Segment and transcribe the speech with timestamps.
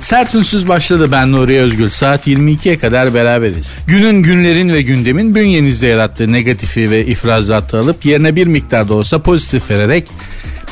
[0.00, 1.88] Sert Ünsüz başladı ben Nuri Özgül.
[1.88, 3.72] Saat 22'ye kadar beraberiz.
[3.86, 9.22] Günün, günlerin ve gündemin bünyenizde yarattığı negatifi ve ifrazatı alıp yerine bir miktar da olsa
[9.22, 10.08] pozitif vererek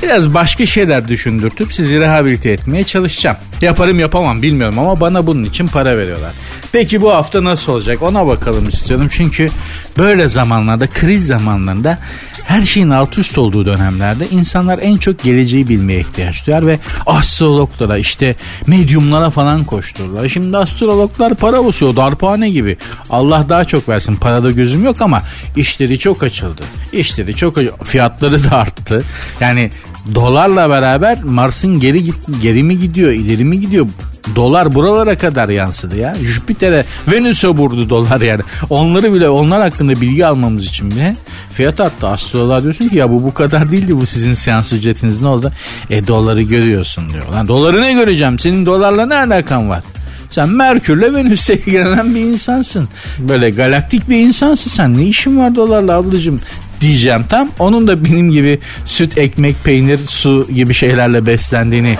[0.02, 3.36] biraz başka şeyler düşündürtüp sizi rehabilite etmeye çalışacağım.
[3.60, 6.32] Yaparım yapamam bilmiyorum ama bana bunun için para veriyorlar.
[6.72, 9.08] Peki bu hafta nasıl olacak ona bakalım istiyorum.
[9.10, 9.50] Çünkü
[9.98, 11.98] böyle zamanlarda kriz zamanlarında
[12.44, 17.98] her şeyin alt üst olduğu dönemlerde insanlar en çok geleceği bilmeye ihtiyaç duyar ve astrologlara
[17.98, 18.36] işte
[18.66, 20.28] medyumlara falan koştururlar.
[20.28, 22.76] Şimdi astrologlar para basıyor darphane gibi.
[23.10, 25.22] Allah daha çok versin parada gözüm yok ama
[25.56, 26.62] işleri çok açıldı.
[26.92, 29.04] İşleri çok fiyatları da arttı.
[29.40, 29.70] Yani
[30.14, 33.86] dolarla beraber Mars'ın geri git geri mi gidiyor ileri mi gidiyor
[34.34, 36.16] dolar buralara kadar yansıdı ya.
[36.22, 38.42] Jüpiter'e Venüs'e vurdu dolar yani.
[38.70, 41.16] Onları bile onlar hakkında bilgi almamız için bile
[41.52, 42.06] fiyat arttı.
[42.06, 45.52] Astrololar diyorsun ki ya bu bu kadar değildi bu sizin seans ücretiniz ne oldu?
[45.90, 47.28] E doları görüyorsun diyor.
[47.32, 48.38] Lan doları ne göreceğim?
[48.38, 49.82] Senin dolarla ne alakan var?
[50.30, 52.88] Sen Merkür'le Venüs'e ilgilenen bir insansın.
[53.18, 54.98] Böyle galaktik bir insansın sen.
[54.98, 56.40] Ne işin var dolarla ablacığım?
[56.80, 57.48] Diyeceğim tam.
[57.58, 61.98] Onun da benim gibi süt, ekmek, peynir, su gibi şeylerle beslendiğini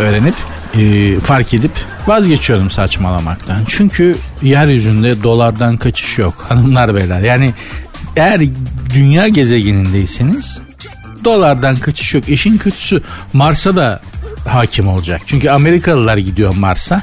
[0.00, 0.34] öğrenip
[0.78, 1.72] e, fark edip
[2.06, 3.56] vazgeçiyorum saçmalamaktan.
[3.68, 7.20] Çünkü yeryüzünde dolardan kaçış yok hanımlar beyler.
[7.20, 7.54] Yani
[8.16, 8.40] eğer
[8.94, 10.60] dünya gezegenindeyseniz
[11.24, 12.28] dolardan kaçış yok.
[12.28, 14.00] İşin kötüsü Mars'a da
[14.46, 15.20] hakim olacak.
[15.26, 17.02] Çünkü Amerikalılar gidiyor Mars'a.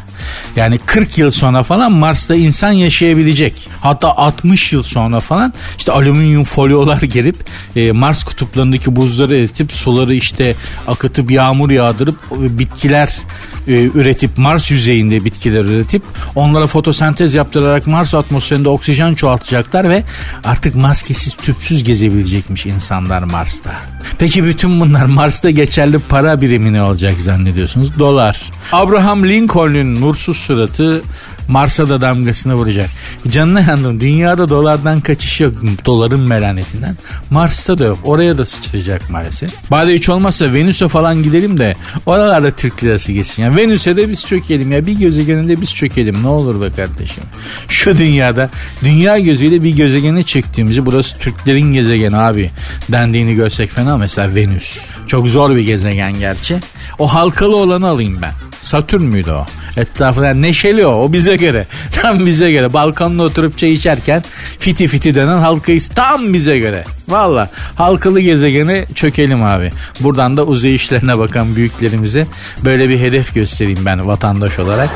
[0.56, 3.68] Yani 40 yıl sonra falan Mars'ta insan yaşayabilecek.
[3.82, 7.36] Hatta 60 yıl sonra falan işte alüminyum folyolar gelip
[7.76, 10.56] e, Mars kutuplarındaki buzları eritip suları işte
[10.88, 13.18] akıtıp yağmur yağdırıp e, bitkiler
[13.68, 16.02] e, üretip Mars yüzeyinde bitkiler üretip
[16.36, 20.04] onlara fotosentez yaptırarak Mars atmosferinde oksijen çoğaltacaklar ve
[20.44, 23.72] artık maskesiz tüpsüz gezebilecekmiş insanlar Mars'ta.
[24.20, 28.00] Peki bütün bunlar Mars'ta geçerli para birimi ne olacak zannediyorsunuz?
[28.00, 28.52] Dolar.
[28.72, 31.02] Abraham Lincoln'un nursuz suratı
[31.48, 32.90] Mars'a da damgasını vuracak.
[33.28, 34.00] Canına yandım.
[34.00, 35.54] Dünyada dolardan kaçış yok.
[35.86, 36.98] Doların melanetinden.
[37.30, 38.00] Mars'ta da yok.
[38.04, 39.52] Oraya da sıçrayacak maalesef.
[39.72, 43.44] Bari hiç olmazsa Venüs'e falan gidelim de oralarda Türk lirası geçsin.
[43.44, 44.86] Yani Venüs'e de biz çökelim ya.
[44.86, 46.24] Bir gezegeninde biz çökelim.
[46.24, 47.24] Ne olur be kardeşim.
[47.70, 48.50] Şu dünyada
[48.84, 52.52] dünya gözüyle bir gezegene çektiğimizi burası Türklerin gezegeni abi
[52.92, 53.98] dendiğini görsek fena.
[53.98, 54.78] Mesela Venüs.
[55.08, 56.60] Çok zor bir gezegen gerçi.
[57.00, 58.32] O halkalı olanı alayım ben.
[58.68, 59.46] Satürn müydü o?
[59.78, 60.92] Etrafında neşeli o.
[60.92, 61.66] O bize göre.
[61.92, 62.74] Tam bize göre.
[62.74, 64.24] Balkonda oturup çay içerken
[64.60, 66.84] fiti fiti dönen halkayı tam bize göre.
[67.08, 69.72] Valla halkalı gezegene çökelim abi.
[70.00, 72.28] Buradan da uzay işlerine bakan büyüklerimize
[72.66, 74.90] böyle bir hedef göstereyim ben vatandaş olarak.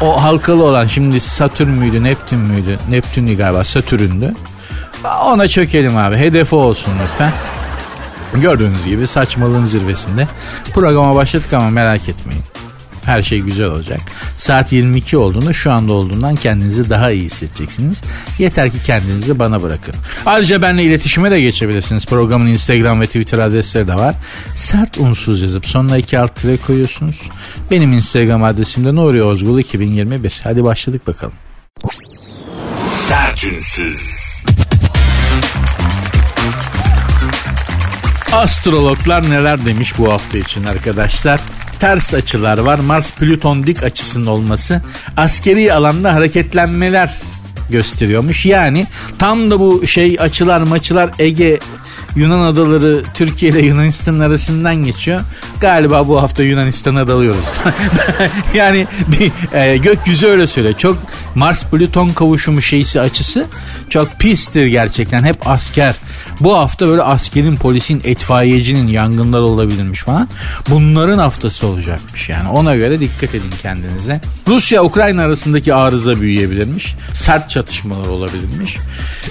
[0.00, 2.78] O halkalı olan şimdi Satürn müydü Neptün müydü?
[2.90, 4.34] Neptün'ü galiba Satürn'dü.
[5.24, 6.16] Ona çökelim abi.
[6.16, 7.32] Hedefi olsun lütfen.
[8.34, 10.28] Gördüğünüz gibi saçmalığın zirvesinde.
[10.74, 12.42] Programa başladık ama merak etmeyin.
[13.08, 14.00] Her şey güzel olacak.
[14.38, 18.02] Saat 22 olduğunda şu anda olduğundan kendinizi daha iyi hissedeceksiniz.
[18.38, 19.94] Yeter ki kendinizi bana bırakın.
[20.26, 22.06] Ayrıca benimle iletişime de geçebilirsiniz.
[22.06, 24.14] Programın Instagram ve Twitter adresleri de var.
[24.54, 27.16] Sert unsuz yazıp sonuna iki alt tire koyuyorsunuz.
[27.70, 30.40] Benim Instagram adresim de Nuri Ozgul 2021.
[30.44, 31.34] Hadi başladık bakalım.
[32.88, 34.28] Sertünsüz.
[38.32, 41.40] Astrologlar neler demiş bu hafta için arkadaşlar?
[41.80, 42.78] Ters açılar var.
[42.78, 44.82] Mars Plüton dik açısının olması
[45.16, 47.14] askeri alanda hareketlenmeler
[47.70, 48.46] gösteriyormuş.
[48.46, 48.86] Yani
[49.18, 51.58] tam da bu şey açılar maçılar Ege
[52.16, 55.20] Yunan adaları Türkiye ile Yunanistan arasından geçiyor.
[55.60, 57.44] Galiba bu hafta Yunanistan'a dalıyoruz.
[58.54, 60.72] yani bir e, gökyüzü öyle söyle.
[60.72, 60.98] Çok
[61.34, 63.46] Mars Plüton kavuşumu şeysi açısı
[63.90, 65.24] çok pistir gerçekten.
[65.24, 65.94] Hep asker.
[66.40, 70.28] Bu hafta böyle askerin, polisin, etfaiyecinin yangınlar olabilirmiş falan.
[70.68, 72.48] Bunların haftası olacakmış yani.
[72.48, 74.20] Ona göre dikkat edin kendinize.
[74.48, 76.94] Rusya-Ukrayna arasındaki arıza büyüyebilirmiş.
[77.14, 78.76] Sert çatışmalar olabilirmiş.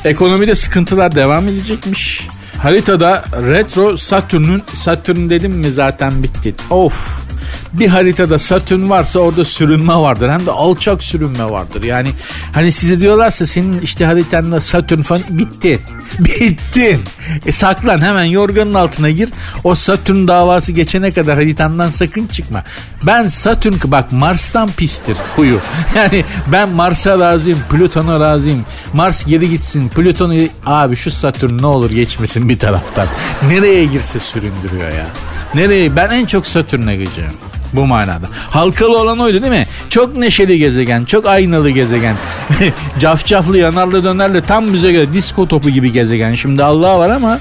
[0.06, 2.28] Ekonomide sıkıntılar devam edecekmiş.
[2.58, 6.56] Haritada retro Satürn'ün Satürn dedim mi zaten bitti.
[6.70, 7.20] Of
[7.74, 10.30] Bir haritada Satürn varsa orada sürünme vardır.
[10.30, 11.84] Hem de alçak sürünme vardır.
[11.84, 12.10] Yani
[12.54, 15.80] hani size diyorlarsa senin işte haritanda Satürn falan bitti.
[16.20, 17.02] Bittin.
[17.46, 19.30] E saklan hemen yorganın altına gir.
[19.64, 22.64] O Satürn davası geçene kadar haritandan sakın çıkma.
[23.06, 25.60] Ben Satürn bak Mars'tan pistir huyu.
[25.96, 28.66] Yani ben Mars'a razıyım, Plüton'a razıyım.
[28.94, 33.08] Mars geri gitsin, Plüton'u abi şu Satürn ne olur geçmesin bir taraftan.
[33.50, 35.08] Nereye girse süründürüyor ya.
[35.56, 35.96] Nereye?
[35.96, 37.32] Ben en çok Satürn'e gideceğim.
[37.74, 38.28] Bu manada.
[38.50, 39.68] Halkalı olan oydu değil mi?
[39.90, 42.16] Çok neşeli gezegen, çok aynalı gezegen.
[43.00, 46.34] Cafcaflı, yanarlı, dönerli tam bize göre disko topu gibi gezegen.
[46.34, 47.40] Şimdi Allah var ama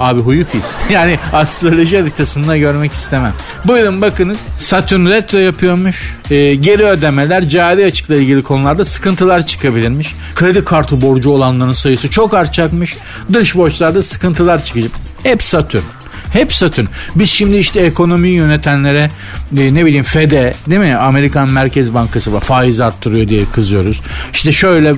[0.00, 0.64] Abi huyu pis.
[0.90, 3.32] Yani astroloji haritasında görmek istemem.
[3.64, 4.38] Buyurun bakınız.
[4.58, 6.16] Satürn retro yapıyormuş.
[6.30, 10.14] Ee, geri ödemeler, cari açıkla ilgili konularda sıkıntılar çıkabilirmiş.
[10.34, 12.96] Kredi kartı borcu olanların sayısı çok artacakmış.
[13.32, 14.90] Dış borçlarda sıkıntılar çıkacak.
[15.22, 15.82] Hep Satürn.
[16.32, 16.86] Hep Satürn.
[17.14, 19.10] Biz şimdi işte ekonomiyi yönetenlere
[19.58, 20.96] e, ne bileyim FED'e değil mi?
[20.96, 24.00] Amerikan Merkez Bankası var faiz arttırıyor diye kızıyoruz.
[24.32, 24.94] İşte şöyle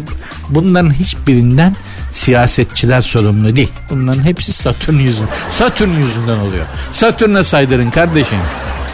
[0.48, 1.76] bunların hiçbirinden
[2.12, 3.72] siyasetçiler sorumlu değil.
[3.90, 5.30] Bunların hepsi Satürn yüzünden.
[5.48, 6.64] Satürn yüzünden oluyor.
[6.90, 8.38] Satürn'e saydırın kardeşim.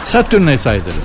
[0.05, 1.03] Satürn'e saydırın.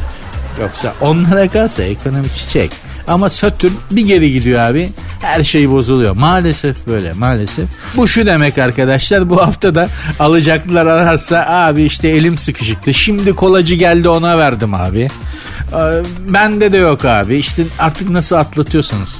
[0.60, 2.70] Yoksa onlara kalsa ekonomi çiçek.
[3.08, 4.90] Ama Satürn bir geri gidiyor abi.
[5.22, 6.16] Her şey bozuluyor.
[6.16, 7.64] Maalesef böyle maalesef.
[7.96, 9.88] Bu şu demek arkadaşlar bu hafta da
[10.20, 12.94] alacaklılar ararsa abi işte elim sıkışıktı.
[12.94, 15.08] Şimdi kolacı geldi ona verdim abi.
[15.72, 15.78] Ee,
[16.28, 17.36] bende de yok abi.
[17.36, 19.16] İşte artık nasıl atlatıyorsanız.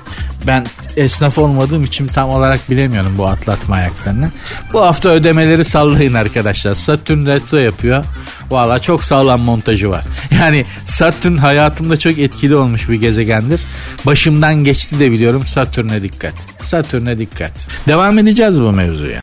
[0.47, 0.67] Ben
[0.97, 4.31] esnaf olmadığım için tam olarak bilemiyorum bu atlatma ayaklarını.
[4.73, 6.75] Bu hafta ödemeleri sallayın arkadaşlar.
[6.75, 8.05] Satürn retro yapıyor.
[8.50, 10.05] Valla çok sağlam montajı var.
[10.31, 13.61] Yani Satürn hayatımda çok etkili olmuş bir gezegendir.
[14.06, 16.35] Başımdan geçti de biliyorum Satürn'e dikkat.
[16.62, 17.53] Satürn'e dikkat.
[17.88, 19.23] Devam edeceğiz bu mevzuya.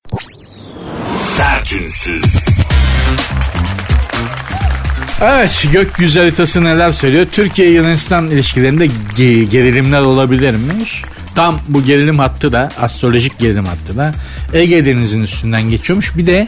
[1.17, 2.23] Sertünsüz.
[5.21, 7.25] Evet gökyüzü haritası neler söylüyor?
[7.31, 8.85] Türkiye Yunanistan ilişkilerinde
[9.17, 11.01] ge- gerilimler olabilirmiş.
[11.35, 14.13] Tam bu gerilim hattı da astrolojik gerilim hattı da
[14.53, 16.17] Ege Denizi'nin üstünden geçiyormuş.
[16.17, 16.47] Bir de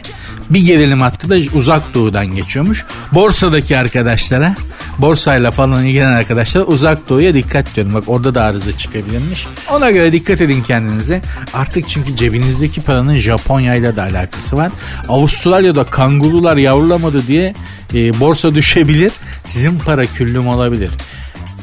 [0.50, 2.84] bir gerilim hattı da uzak doğudan geçiyormuş.
[3.12, 4.54] Borsadaki arkadaşlara
[4.98, 7.94] borsayla falan ilgilenen arkadaşlar uzak doğuya dikkat diyorum.
[7.94, 9.46] Bak orada da arıza çıkabilirmiş.
[9.70, 11.22] Ona göre dikkat edin kendinize.
[11.54, 14.72] Artık çünkü cebinizdeki paranın Japonya ile de alakası var.
[15.08, 17.54] Avustralya'da kangurular yavrulamadı diye
[17.94, 19.12] e, borsa düşebilir.
[19.44, 20.90] Sizin para küllüm olabilir.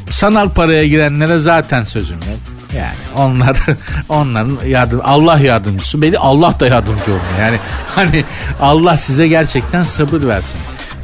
[0.10, 2.40] Sanal paraya girenlere zaten sözüm yok.
[2.78, 3.58] Yani onlar
[4.10, 6.02] onların yardım Allah yardımcısı.
[6.02, 7.40] Beni Allah da yardımcı olmuyor.
[7.40, 7.60] Yani
[7.96, 8.24] hani
[8.62, 10.60] Allah size gerçekten sabır versin.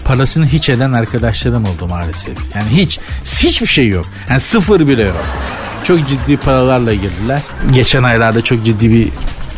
[0.10, 2.38] Parasını hiç eden arkadaşlarım oldu maalesef.
[2.56, 4.06] Yani hiç hiçbir şey yok.
[4.30, 5.26] Yani sıfır bile yok.
[5.84, 7.42] Çok ciddi paralarla girdiler.
[7.72, 9.08] Geçen aylarda çok ciddi bir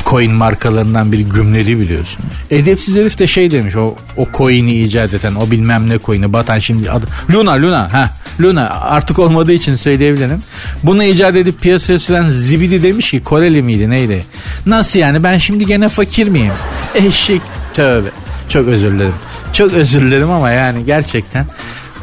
[0.06, 2.26] coin markalarından bir gümleri biliyorsun.
[2.50, 6.60] Edepsiz herif de şey demiş o, o coin'i icat eden o bilmem ne coin'i batan
[6.60, 8.10] şimdi adı Luna Luna ha
[8.42, 10.40] Luna artık olmadığı için söyleyebilirim.
[10.84, 14.24] Bunu icat edip piyasaya süren Zibidi demiş ki Koreli miydi neydi?
[14.66, 16.54] Nasıl yani ben şimdi gene fakir miyim?
[16.96, 17.42] Eşek
[17.74, 18.10] tövbe.
[18.52, 19.14] Çok özür dilerim.
[19.54, 21.46] Çok özür dilerim ama yani gerçekten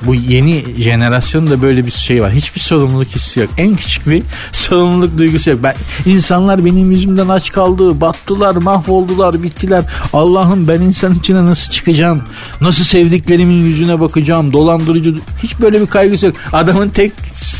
[0.02, 2.32] bu yeni jenerasyonda böyle bir şey var.
[2.32, 3.50] Hiçbir sorumluluk hissi yok.
[3.58, 4.22] En küçük bir
[4.52, 5.60] sorumluluk duygusu yok.
[5.62, 5.74] Ben,
[6.06, 9.84] insanlar benim yüzümden aç kaldı, battılar, mahvoldular, bittiler.
[10.12, 12.22] Allah'ım ben insan içine nasıl çıkacağım?
[12.60, 14.52] Nasıl sevdiklerimin yüzüne bakacağım?
[14.52, 15.14] Dolandırıcı.
[15.42, 16.36] Hiç böyle bir kaygısı yok.
[16.52, 17.12] Adamın tek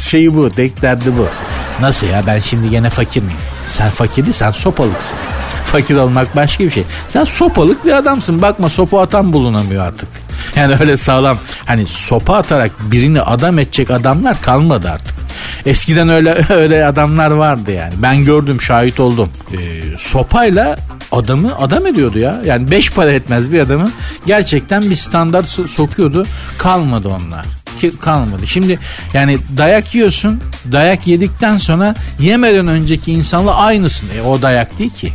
[0.08, 1.26] şeyi bu, tek derdi bu.
[1.82, 3.38] Nasıl ya ben şimdi gene fakir miyim?
[3.69, 5.19] Sen fakir sen sopalıksın.
[5.69, 6.85] Fakir olmak başka bir şey.
[7.09, 8.43] Sen sopalık bir adamsın.
[8.43, 10.09] Bakma sopa atan bulunamıyor artık.
[10.56, 15.15] Yani öyle sağlam hani sopa atarak birini adam edecek adamlar kalmadı artık.
[15.67, 17.93] Eskiden öyle öyle adamlar vardı yani.
[17.97, 19.31] Ben gördüm, şahit oldum.
[19.53, 19.56] Ee,
[19.99, 20.76] sopayla
[21.12, 22.41] adamı adam ediyordu ya.
[22.44, 23.91] Yani beş para etmez bir adamı
[24.26, 26.27] gerçekten bir standart so- sokuyordu.
[26.58, 27.46] Kalmadı onlar
[27.81, 28.46] ki kalmadı.
[28.46, 28.79] Şimdi
[29.15, 30.41] yani dayak yiyorsun.
[30.72, 34.08] Dayak yedikten sonra yemeden önceki insanla aynısın.
[34.19, 35.13] E, o dayak değil ki.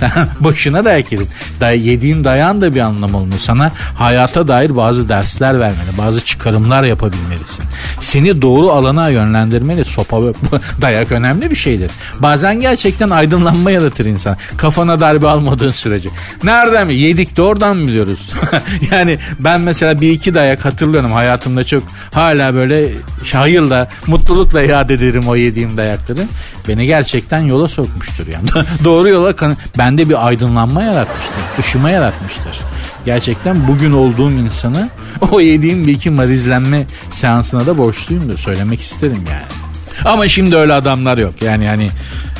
[0.00, 1.28] Sen boşuna dayak yedin.
[1.60, 3.38] Day yediğin dayan da bir anlam olmuyor.
[3.38, 5.98] Sana hayata dair bazı dersler vermeli.
[5.98, 7.64] Bazı çıkarımlar yapabilmelisin.
[8.00, 9.84] Seni doğru alana yönlendirmeli.
[9.84, 10.32] Sopa ve
[10.82, 11.90] dayak önemli bir şeydir.
[12.18, 14.36] Bazen gerçekten aydınlanma yaratır insan.
[14.56, 16.08] Kafana darbe almadığın sürece.
[16.44, 16.94] Nereden mi?
[16.94, 18.30] Yedik de oradan mı biliyoruz?
[18.90, 21.82] yani ben mesela bir iki dayak hatırlıyorum hayatımda çok
[22.14, 22.88] hala böyle
[23.32, 26.20] hayırla, mutlulukla iade ederim o yediğim dayakları.
[26.70, 28.66] Beni gerçekten yola sokmuştur yani.
[28.84, 31.34] Doğru yola kan bende bir aydınlanma yaratmıştır.
[31.58, 32.60] Işıma yaratmıştır.
[33.04, 34.88] Gerçekten bugün olduğum insanı
[35.30, 38.38] o yediğim bir iki marizlenme seansına da borçluyumdur.
[38.38, 40.12] Söylemek isterim yani.
[40.14, 41.42] Ama şimdi öyle adamlar yok.
[41.42, 41.90] Yani yani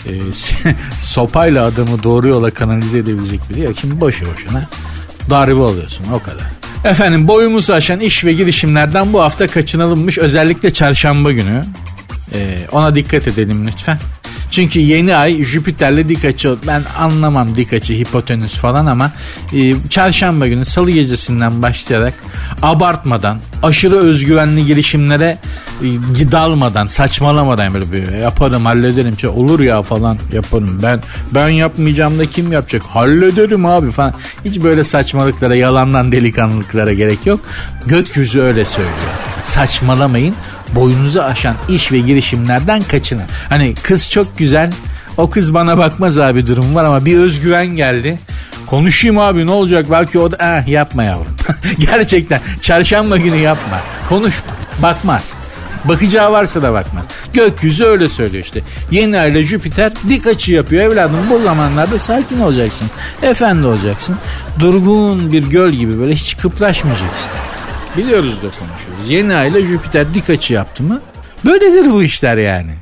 [0.07, 0.13] e,
[1.03, 3.75] sopayla adamı doğru yola kanalize edebilecek biri yok.
[3.81, 4.63] Şimdi boşu boşuna
[5.31, 6.47] darbe alıyorsun o kadar.
[6.85, 11.65] Efendim boyumuzu aşan iş ve girişimlerden bu hafta kaçınılmış özellikle çarşamba günü.
[12.35, 13.99] Ee, ona dikkat edelim lütfen.
[14.51, 19.11] Çünkü yeni ay Jüpiter'le dik açı ben anlamam dik açı hipotenüs falan ama
[19.53, 22.15] e, çarşamba günü salı gecesinden başlayarak
[22.63, 25.39] abartmadan aşırı özgüvenli girişimlere
[25.83, 30.81] e, dalmadan saçmalamadan böyle bir yaparım hallederim şey olur ya falan yaparım.
[30.83, 31.01] Ben
[31.35, 32.83] ben yapmayacağım da kim yapacak?
[32.83, 34.15] Hallederim abi falan.
[34.45, 37.41] Hiç böyle saçmalıklara yalandan delikanlılıklara gerek yok.
[37.87, 38.99] Gökyüzü öyle söylüyor.
[39.43, 40.35] Saçmalamayın
[40.75, 43.25] boyunuzu aşan iş ve girişimlerden kaçının.
[43.49, 44.73] Hani kız çok güzel
[45.17, 48.19] o kız bana bakmaz abi durum var ama bir özgüven geldi.
[48.67, 51.37] Konuşayım abi ne olacak belki o da eh, yapma yavrum.
[51.79, 53.81] Gerçekten çarşamba günü yapma.
[54.09, 54.51] Konuşma
[54.83, 55.33] bakmaz.
[55.85, 57.05] Bakacağı varsa da bakmaz.
[57.33, 58.61] Gökyüzü öyle söylüyor işte.
[58.91, 61.31] Yeni ayla Jüpiter dik açı yapıyor evladım.
[61.31, 62.91] Bu zamanlarda sakin olacaksın.
[63.23, 64.17] Efendi olacaksın.
[64.59, 67.50] Durgun bir göl gibi böyle hiç kıpraşmayacaksın.
[67.97, 69.11] Biliyoruz da konuşuyoruz.
[69.11, 71.01] Yeni ayla Jüpiter dik açı yaptı mı?
[71.45, 72.75] Böyledir bu işler yani.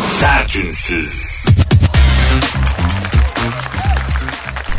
[0.00, 1.44] Sertünsüz.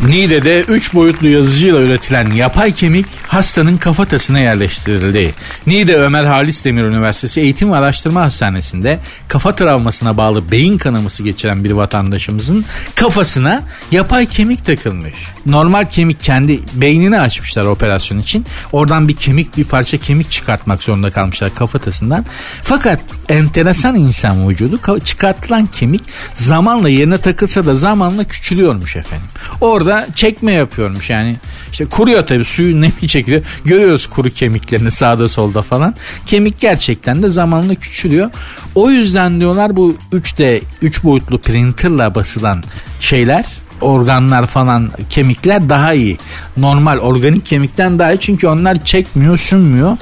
[0.07, 5.33] Niğde'de 3 boyutlu yazıcıyla üretilen yapay kemik hastanın kafatasına yerleştirildi.
[5.67, 11.63] Niğde Ömer Halis Demir Üniversitesi Eğitim ve Araştırma Hastanesi'nde kafa travmasına bağlı beyin kanaması geçiren
[11.63, 15.13] bir vatandaşımızın kafasına yapay kemik takılmış.
[15.45, 18.45] Normal kemik kendi beynini açmışlar operasyon için.
[18.71, 22.25] Oradan bir kemik bir parça kemik çıkartmak zorunda kalmışlar kafatasından.
[22.61, 26.01] Fakat enteresan insan vücudu çıkartılan kemik
[26.35, 29.27] zamanla yerine takılsa da zamanla küçülüyormuş efendim.
[29.61, 31.35] Orada çekme yapıyormuş yani.
[31.71, 33.18] İşte kuruyor tabii suyu nemi çekiyor.
[33.65, 35.95] Görüyoruz kuru kemiklerini sağda solda falan.
[36.25, 38.29] Kemik gerçekten de zamanla küçülüyor.
[38.75, 42.63] O yüzden diyorlar bu 3D 3 boyutlu printerla basılan
[42.99, 43.45] şeyler
[43.81, 46.17] organlar falan kemikler daha iyi.
[46.57, 49.97] Normal organik kemikten daha iyi çünkü onlar çekmiyor sünmüyor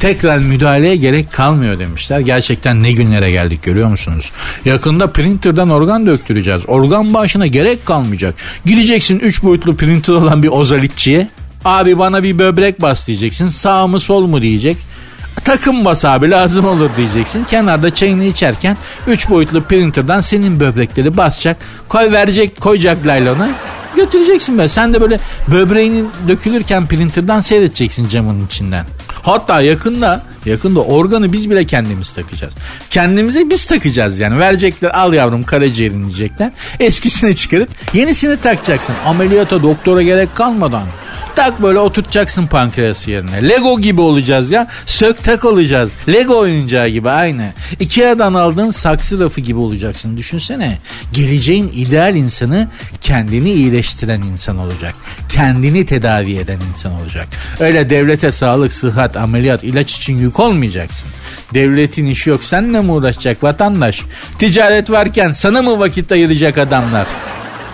[0.00, 2.20] tekrar müdahaleye gerek kalmıyor demişler.
[2.20, 4.30] Gerçekten ne günlere geldik görüyor musunuz?
[4.64, 6.62] Yakında printer'dan organ döktüreceğiz.
[6.68, 8.34] Organ bağışına gerek kalmayacak.
[8.64, 11.28] Gideceksin 3 boyutlu printer olan bir ozalitçiye.
[11.66, 13.48] Abi bana bir böbrek bas diyeceksin.
[13.48, 14.76] Sağ mı sol mu diyecek.
[15.44, 17.44] Takım bas abi lazım olur diyeceksin.
[17.44, 21.56] Kenarda çayını içerken 3 boyutlu printer'dan senin böbrekleri basacak.
[21.88, 23.48] Koy verecek koyacak laylona
[23.96, 24.68] götüreceksin be.
[24.68, 28.86] Sen de böyle böbreğinin dökülürken printer'dan seyredeceksin camın içinden.
[29.22, 32.54] Hatta yakında yakında organı biz bile kendimiz takacağız.
[32.90, 34.38] Kendimize biz takacağız yani.
[34.38, 36.52] Verecekler al yavrum karaciğerini diyecekler.
[36.80, 38.94] Eskisini çıkarıp yenisini takacaksın.
[39.06, 40.86] Ameliyata doktora gerek kalmadan.
[41.36, 43.48] Tak böyle oturtacaksın pankreası yerine.
[43.48, 44.68] Lego gibi olacağız ya.
[44.86, 45.96] Sök tak olacağız.
[46.08, 47.52] Lego oyuncağı gibi aynı.
[47.80, 50.16] Ikea'dan aldığın saksı rafı gibi olacaksın.
[50.16, 50.78] Düşünsene.
[51.12, 52.68] Geleceğin ideal insanı
[53.00, 54.94] kendini iyileştiren insan olacak.
[55.28, 57.28] Kendini tedavi eden insan olacak.
[57.60, 61.08] Öyle devlete sağlık, sıhhat, ameliyat, ilaç için yük olmayacaksın.
[61.54, 62.44] Devletin işi yok.
[62.44, 64.02] Seninle mi uğraşacak vatandaş?
[64.38, 67.06] Ticaret varken sana mı vakit ayıracak adamlar?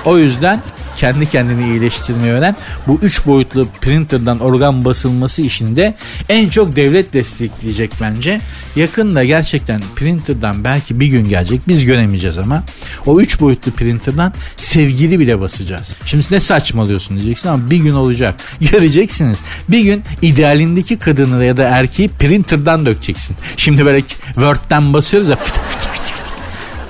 [0.04, 0.62] O yüzden
[0.96, 2.56] kendi kendini iyileştirmeyi öğren.
[2.86, 5.94] Bu üç boyutlu printerdan organ basılması işinde
[6.28, 8.40] en çok devlet destekleyecek bence.
[8.76, 12.62] Yakında gerçekten printerdan belki bir gün gelecek biz göremeyeceğiz ama
[13.06, 15.96] o üç boyutlu printerdan sevgili bile basacağız.
[16.06, 18.34] Şimdi ne saçmalıyorsun diyeceksin ama bir gün olacak.
[18.72, 19.38] Göreceksiniz.
[19.68, 23.36] Bir gün idealindeki kadını ya da erkeği printerdan dökeceksin.
[23.56, 26.02] Şimdi böyle Word'den basıyoruz ya fıt fıt fıt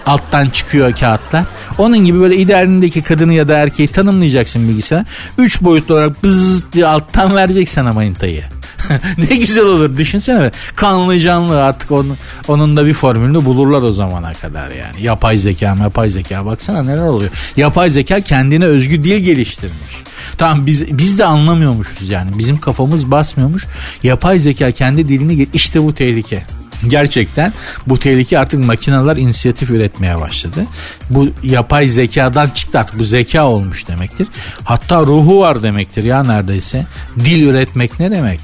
[0.06, 1.44] alttan çıkıyor kağıtlar.
[1.78, 5.06] Onun gibi böyle idealindeki kadını ya da erkeği tanımlayacaksın bilgisayar.
[5.38, 8.42] Üç boyutlu olarak bızz diye alttan vereceksin ama manitayı.
[9.18, 10.50] ne güzel olur düşünsene.
[10.74, 12.16] Kanlı canlı artık onun,
[12.48, 15.02] onun da bir formülünü bulurlar o zamana kadar yani.
[15.02, 17.30] Yapay zeka yapay zeka baksana neler oluyor.
[17.56, 20.02] Yapay zeka kendine özgü dil geliştirmiş.
[20.38, 22.38] Tamam biz biz de anlamıyormuşuz yani.
[22.38, 23.66] Bizim kafamız basmıyormuş.
[24.02, 26.42] Yapay zeka kendi dilini işte bu tehlike.
[26.88, 27.52] Gerçekten
[27.86, 30.66] bu tehlike artık makineler inisiyatif üretmeye başladı.
[31.10, 34.26] Bu yapay zekadan çıktı artık bu zeka olmuş demektir.
[34.64, 36.86] Hatta ruhu var demektir ya neredeyse.
[37.18, 38.40] Dil üretmek ne demek?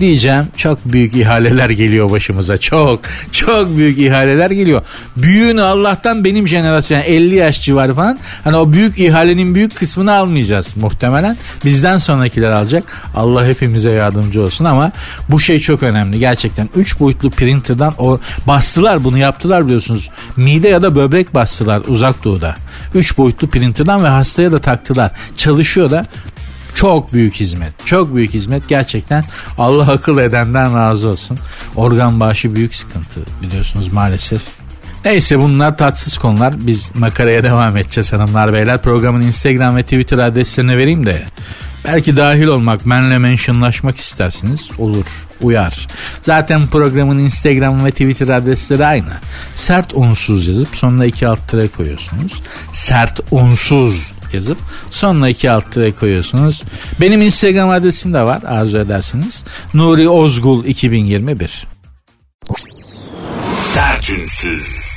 [0.00, 2.58] Diyeceğim çok büyük ihaleler geliyor başımıza.
[2.58, 3.00] Çok
[3.32, 4.82] çok büyük ihaleler geliyor.
[5.16, 8.18] Büyüğünü Allah'tan benim jenerasyon 50 yaş civarı falan.
[8.44, 11.36] Hani o büyük ihalenin büyük kısmını almayacağız muhtemelen.
[11.64, 13.02] Bizden sonrakiler alacak.
[13.16, 14.92] Allah hepimize yardımcı olsun ama
[15.28, 16.18] bu şey çok önemli.
[16.18, 20.10] Gerçekten 3 boyutlu printer'dan o bastılar bunu yaptılar biliyorsunuz.
[20.36, 22.56] Mide ya da böbrek bastılar uzak doğuda.
[22.94, 25.10] 3 boyutlu printer'dan ve hastaya da taktılar.
[25.36, 26.06] Çalışıyor da
[26.74, 27.86] çok büyük hizmet.
[27.86, 29.24] Çok büyük hizmet gerçekten
[29.58, 31.38] Allah akıl edenden razı olsun.
[31.76, 34.42] Organ bağışı büyük sıkıntı biliyorsunuz maalesef.
[35.04, 36.54] Neyse bunlar tatsız konular.
[36.66, 38.82] Biz makaraya devam edeceğiz hanımlar beyler.
[38.82, 41.22] Programın Instagram ve Twitter adreslerini vereyim de
[41.84, 44.60] Belki dahil olmak, benle mentionlaşmak istersiniz.
[44.78, 45.06] Olur,
[45.40, 45.86] uyar.
[46.22, 49.12] Zaten programın Instagram ve Twitter adresleri aynı.
[49.54, 52.42] Sert unsuz yazıp sonuna iki alt tere koyuyorsunuz.
[52.72, 54.58] Sert unsuz yazıp
[54.90, 56.62] sonuna iki alt tere koyuyorsunuz.
[57.00, 59.44] Benim Instagram adresim de var arzu edersiniz.
[59.74, 61.66] Nuri Ozgul 2021.
[63.54, 64.90] Sertünsüz.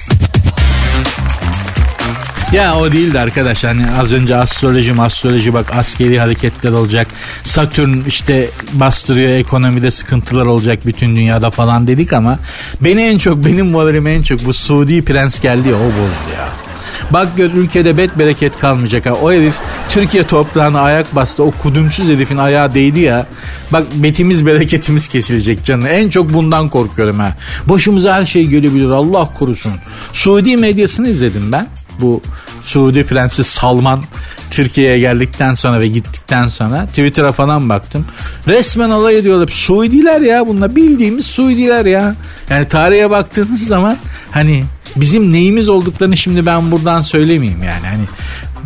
[2.53, 7.07] Ya o değildi arkadaş hani az önce astroloji astroloji bak askeri hareketler olacak.
[7.43, 12.39] Satürn işte bastırıyor ekonomide sıkıntılar olacak bütün dünyada falan dedik ama
[12.81, 16.62] beni en çok benim moralimi en çok bu Suudi prens geldi ya o bozdu ya.
[17.11, 19.13] Bak gör ülkede bet bereket kalmayacak ha.
[19.13, 19.53] O herif
[19.89, 21.43] Türkiye toprağına ayak bastı.
[21.43, 23.25] O kudümsüz herifin ayağı değdi ya.
[23.71, 25.87] Bak betimiz bereketimiz kesilecek canım.
[25.87, 27.35] En çok bundan korkuyorum ha.
[27.65, 29.73] Başımıza her şey gelebilir Allah korusun.
[30.13, 31.67] Suudi medyasını izledim ben.
[32.01, 32.21] Bu
[32.63, 34.03] Suudi Prensi Salman
[34.51, 38.05] Türkiye'ye geldikten sonra ve gittikten sonra Twitter'a falan baktım.
[38.47, 39.47] Resmen alay ediyorlar.
[39.47, 42.15] Suudiler ya bunlar bildiğimiz Suudiler ya.
[42.49, 43.97] Yani tarihe baktığınız zaman
[44.31, 44.63] hani
[44.95, 47.87] bizim neyimiz olduklarını şimdi ben buradan söylemeyeyim yani.
[47.87, 48.03] Hani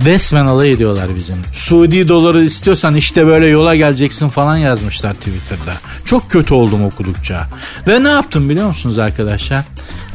[0.06, 1.36] resmen alay ediyorlar bizim.
[1.54, 5.74] Suudi doları istiyorsan işte böyle yola geleceksin falan yazmışlar Twitter'da.
[6.06, 7.48] Çok kötü oldum okudukça.
[7.88, 9.63] Ve ne yaptım biliyor musunuz arkadaşlar?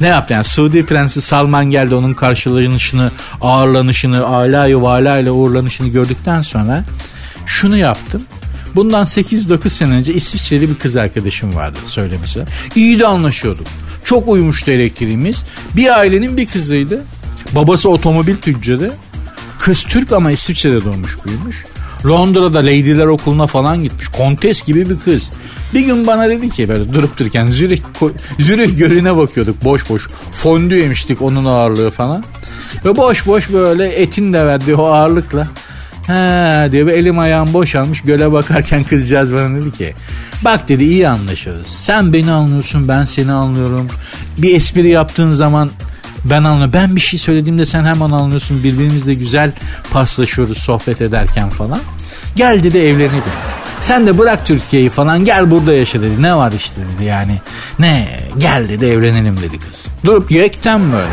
[0.01, 3.11] Ne yaptı yani Suudi Prensi Salman geldi onun karşılanışını,
[3.41, 6.85] ağırlanışını, alayı vala ile uğurlanışını gördükten sonra
[7.47, 8.23] şunu yaptım.
[8.77, 12.45] Bundan 8-9 sene önce İsviçreli bir kız arkadaşım vardı söylemesi.
[12.77, 13.67] İyi de anlaşıyorduk.
[14.05, 15.43] Çok uyumuştu elektriğimiz.
[15.77, 17.05] Bir ailenin bir kızıydı.
[17.53, 18.93] Babası otomobil tüccarı.
[19.63, 21.65] Kız Türk ama İsviçre'de doğmuş büyümüş.
[22.07, 24.09] Londra'da Lady'ler okuluna falan gitmiş.
[24.09, 25.31] Kontes gibi bir kız.
[25.75, 27.81] Bir gün bana dedi ki böyle durup dururken Zürih,
[28.39, 30.09] Zürih gölüne bakıyorduk boş boş.
[30.33, 32.25] Fondü yemiştik onun ağırlığı falan.
[32.85, 35.49] Ve boş boş böyle etin de verdiği o ağırlıkla.
[36.07, 39.95] He diyor elim ayağım boşalmış göle bakarken kızcağız bana dedi ki
[40.45, 41.67] bak dedi iyi anlaşırız.
[41.67, 43.89] Sen beni anlıyorsun ben seni anlıyorum.
[44.39, 45.71] Bir espri yaptığın zaman
[46.25, 46.73] ben anlıyorum.
[46.73, 48.65] Ben bir şey söylediğimde sen hemen anlıyorsun.
[48.65, 49.53] Birbirimizle güzel
[49.93, 51.79] paslaşıyoruz sohbet ederken falan.
[52.37, 53.23] Gel dedi evlenelim.
[53.81, 56.23] Sen de bırak Türkiye'yi falan gel burada yaşa dedi.
[56.23, 57.41] Ne var işte dedi yani.
[57.79, 59.87] Ne gel dedi evlenelim dedi kız.
[60.05, 61.13] Durup yekten böyle.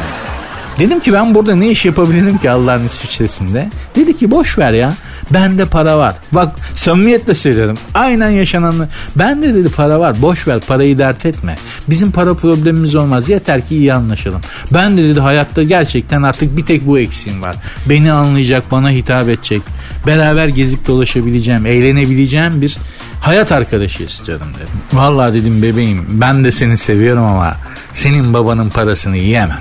[0.80, 3.70] Dedim ki ben burada ne iş yapabilirim ki Allah'ın İsviçre'sinde?
[3.96, 4.94] Dedi ki boş ver ya.
[5.34, 6.16] Bende para var.
[6.32, 7.78] Bak samimiyetle söylerim.
[7.94, 8.90] Aynen yaşananı.
[9.16, 10.22] Bende dedi para var.
[10.22, 11.58] Boş ver parayı dert etme.
[11.90, 13.30] Bizim para problemimiz olmaz.
[13.30, 14.42] Yeter ki iyi anlaşalım.
[14.74, 17.56] Ben de dedi hayatta gerçekten artık bir tek bu eksiğim var.
[17.86, 19.62] Beni anlayacak, bana hitap edecek.
[20.08, 22.78] Beraber gezip dolaşabileceğim, eğlenebileceğim bir
[23.22, 24.74] hayat arkadaşı istiyorum dedim.
[24.94, 27.56] Vallahi dedim bebeğim ben de seni seviyorum ama
[27.92, 29.60] senin babanın parasını yiyemem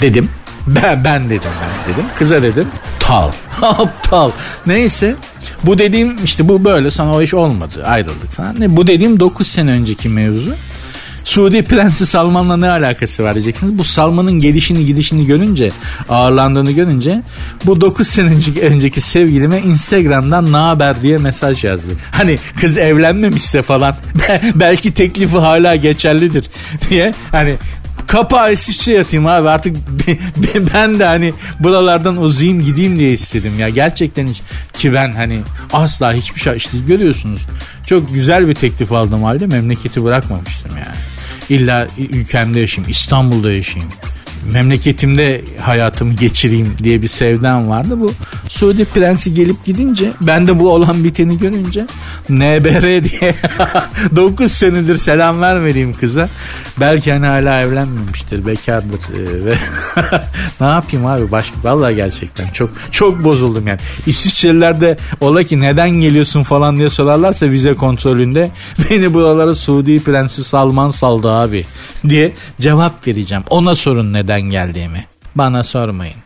[0.00, 0.28] dedim.
[0.66, 2.04] Ben, ben dedim ben dedim.
[2.18, 2.68] Kıza dedim
[3.00, 3.30] tal.
[3.62, 4.30] Aptal.
[4.66, 5.14] Neyse.
[5.62, 7.84] Bu dediğim işte bu böyle sana o iş olmadı.
[7.86, 8.60] Ayrıldık falan.
[8.60, 10.54] Ne, bu dediğim 9 sene önceki mevzu.
[11.24, 13.78] Suudi Prensi Salman'la ne alakası var diyeceksiniz.
[13.78, 15.70] Bu Salman'ın gelişini gidişini görünce,
[16.08, 17.22] ağırlandığını görünce
[17.64, 18.30] bu 9 sene
[18.62, 21.98] önceki, sevgilime Instagram'dan ne haber diye mesaj yazdım.
[22.10, 23.96] Hani kız evlenmemişse falan
[24.54, 26.44] belki teklifi hala geçerlidir
[26.90, 27.54] diye hani
[28.06, 29.76] kapağı İsviçre yatayım abi artık
[30.74, 33.68] ben de hani buralardan uzayayım gideyim diye istedim ya.
[33.68, 35.40] Gerçekten hiç, ki ben hani
[35.72, 37.46] asla hiçbir şey işte görüyorsunuz.
[37.86, 40.96] Çok güzel bir teklif aldım halde memleketi bırakmamıştım yani.
[41.48, 43.92] İlla ülkemde yaşayayım İstanbul'da yaşayayım
[44.52, 48.00] memleketimde hayatımı geçireyim diye bir sevdam vardı.
[48.00, 48.12] Bu
[48.48, 51.86] Suudi Prensi gelip gidince ben de bu olan biteni görünce
[52.28, 53.34] NBR diye
[54.16, 56.28] 9 senedir selam vermediğim kıza
[56.80, 59.54] belki hani hala evlenmemiştir bekardır ee, ve
[60.60, 65.90] ne yapayım abi başka vallahi gerçekten çok çok bozuldum yani İsviçreliler de ola ki neden
[65.90, 68.50] geliyorsun falan diye sorarlarsa vize kontrolünde
[68.90, 71.66] beni buralara Suudi Prensi Salman saldı abi
[72.08, 76.16] diye cevap vereceğim ona sorun neden geldiğimi bana sormayın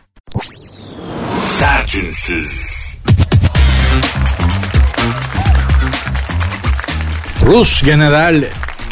[1.39, 2.79] Sertünsüz
[7.45, 8.43] Rus General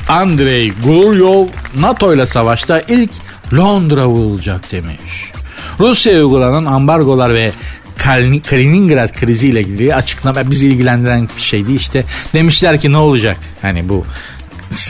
[0.07, 3.09] Andrei Guryov NATO ile savaşta ilk
[3.53, 5.31] Londra vurulacak demiş.
[5.79, 7.51] Rusya'ya uygulanan ambargolar ve
[7.97, 11.73] Kaliningrad kriziyle ilgili açıklama bizi ilgilendiren bir şeydi.
[11.73, 13.37] İşte demişler ki ne olacak?
[13.61, 14.05] Hani bu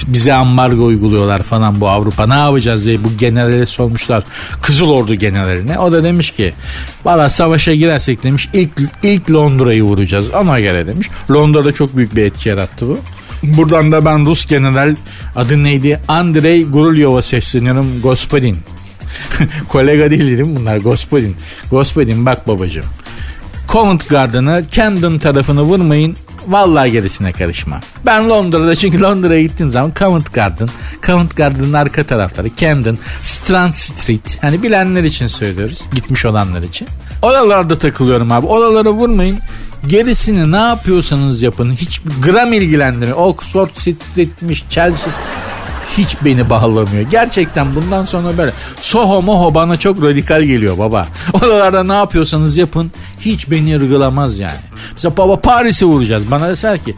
[0.07, 4.23] bize ambargo uyguluyorlar falan bu Avrupa ne yapacağız diye bu generale sormuşlar.
[4.61, 5.79] Kızıl Ordu generaline.
[5.79, 6.53] O da demiş ki
[7.05, 8.71] valla savaşa girersek demiş ilk,
[9.03, 11.09] ilk Londra'yı vuracağız ona göre demiş.
[11.31, 12.99] Londra'da çok büyük bir etki yarattı bu.
[13.43, 14.95] Buradan da ben Rus general
[15.35, 15.99] adı neydi?
[16.07, 18.01] Andrei Gurulyov'a sesleniyorum.
[18.01, 18.57] Gospodin.
[19.69, 20.77] Kolega değil dedim bunlar.
[20.77, 21.35] Gospodin.
[21.71, 22.85] Gospodin bak babacığım.
[23.67, 26.15] Covent Garden'ı Camden tarafını vurmayın
[26.47, 27.79] Vallahi gerisine karışmam.
[28.05, 30.69] Ben Londra'da çünkü Londra'ya gittiğim zaman Covent Garden,
[31.05, 34.37] Covent Garden'ın arka tarafları, Camden, Strand Street.
[34.41, 35.81] Hani bilenler için söylüyoruz.
[35.93, 36.87] Gitmiş olanlar için.
[37.21, 38.47] Oralarda takılıyorum abi.
[38.47, 39.39] Oralara vurmayın.
[39.87, 41.73] Gerisini ne yapıyorsanız yapın.
[41.73, 43.17] Hiç gram ilgilendirmiyor.
[43.17, 45.13] Oxford Street'miş, Chelsea
[45.97, 47.09] hiç beni bağlamıyor.
[47.09, 48.53] Gerçekten bundan sonra böyle.
[48.81, 51.07] Soho moho bana çok radikal geliyor baba.
[51.33, 54.59] Oralarda ne yapıyorsanız yapın hiç beni ırgılamaz yani.
[54.93, 56.31] Mesela baba Paris'i vuracağız.
[56.31, 56.95] Bana deser ki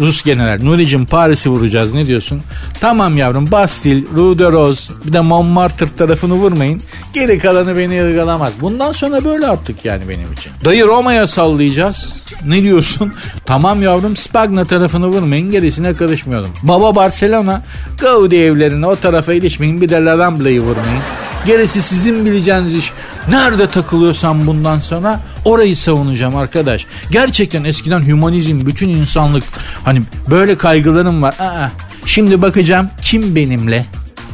[0.00, 2.42] Rus general Nuri'cim Paris'i vuracağız ne diyorsun?
[2.80, 6.82] Tamam yavrum Bastille, Rue de Rose bir de Montmartre tarafını vurmayın.
[7.12, 8.52] Geri kalanı beni ırgalamaz.
[8.60, 10.52] Bundan sonra böyle artık yani benim için.
[10.64, 12.12] Dayı Roma'ya sallayacağız.
[12.46, 13.12] Ne diyorsun?
[13.44, 16.50] Tamam yavrum Spagna tarafını vurmayın gerisine karışmıyorum.
[16.62, 17.62] Baba Barcelona
[18.00, 21.02] Gaudi evlerine o tarafa ilişmeyin bir de La Rambla'yı vurmayın.
[21.46, 22.92] Gerisi sizin bileceğiniz iş.
[23.28, 26.86] Nerede takılıyorsam bundan sonra orayı savunacağım arkadaş.
[27.10, 29.44] Gerçekten eskiden hümanizm, bütün insanlık
[29.84, 31.34] hani böyle kaygılarım var.
[31.38, 31.70] Aa,
[32.06, 33.86] şimdi bakacağım kim benimle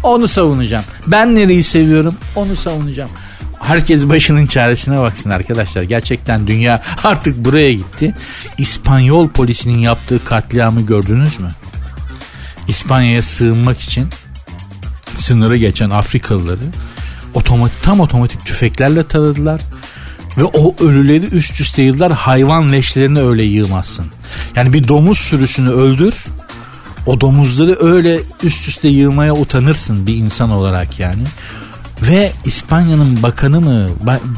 [0.02, 0.84] onu savunacağım.
[1.06, 3.10] Ben nereyi seviyorum onu savunacağım.
[3.60, 5.82] Herkes başının çaresine baksın arkadaşlar.
[5.82, 8.14] Gerçekten dünya artık buraya gitti.
[8.58, 11.48] İspanyol polisinin yaptığı katliamı gördünüz mü?
[12.68, 14.08] İspanya'ya sığınmak için
[15.16, 16.64] sınırı geçen Afrikalıları
[17.34, 19.60] otomatik, tam otomatik tüfeklerle taradılar.
[20.38, 24.06] Ve o ölüleri üst üste yıllar hayvan leşlerini öyle yığmazsın.
[24.56, 26.14] Yani bir domuz sürüsünü öldür.
[27.06, 31.22] O domuzları öyle üst üste yığmaya utanırsın bir insan olarak yani.
[32.02, 33.88] Ve İspanya'nın bakanı mı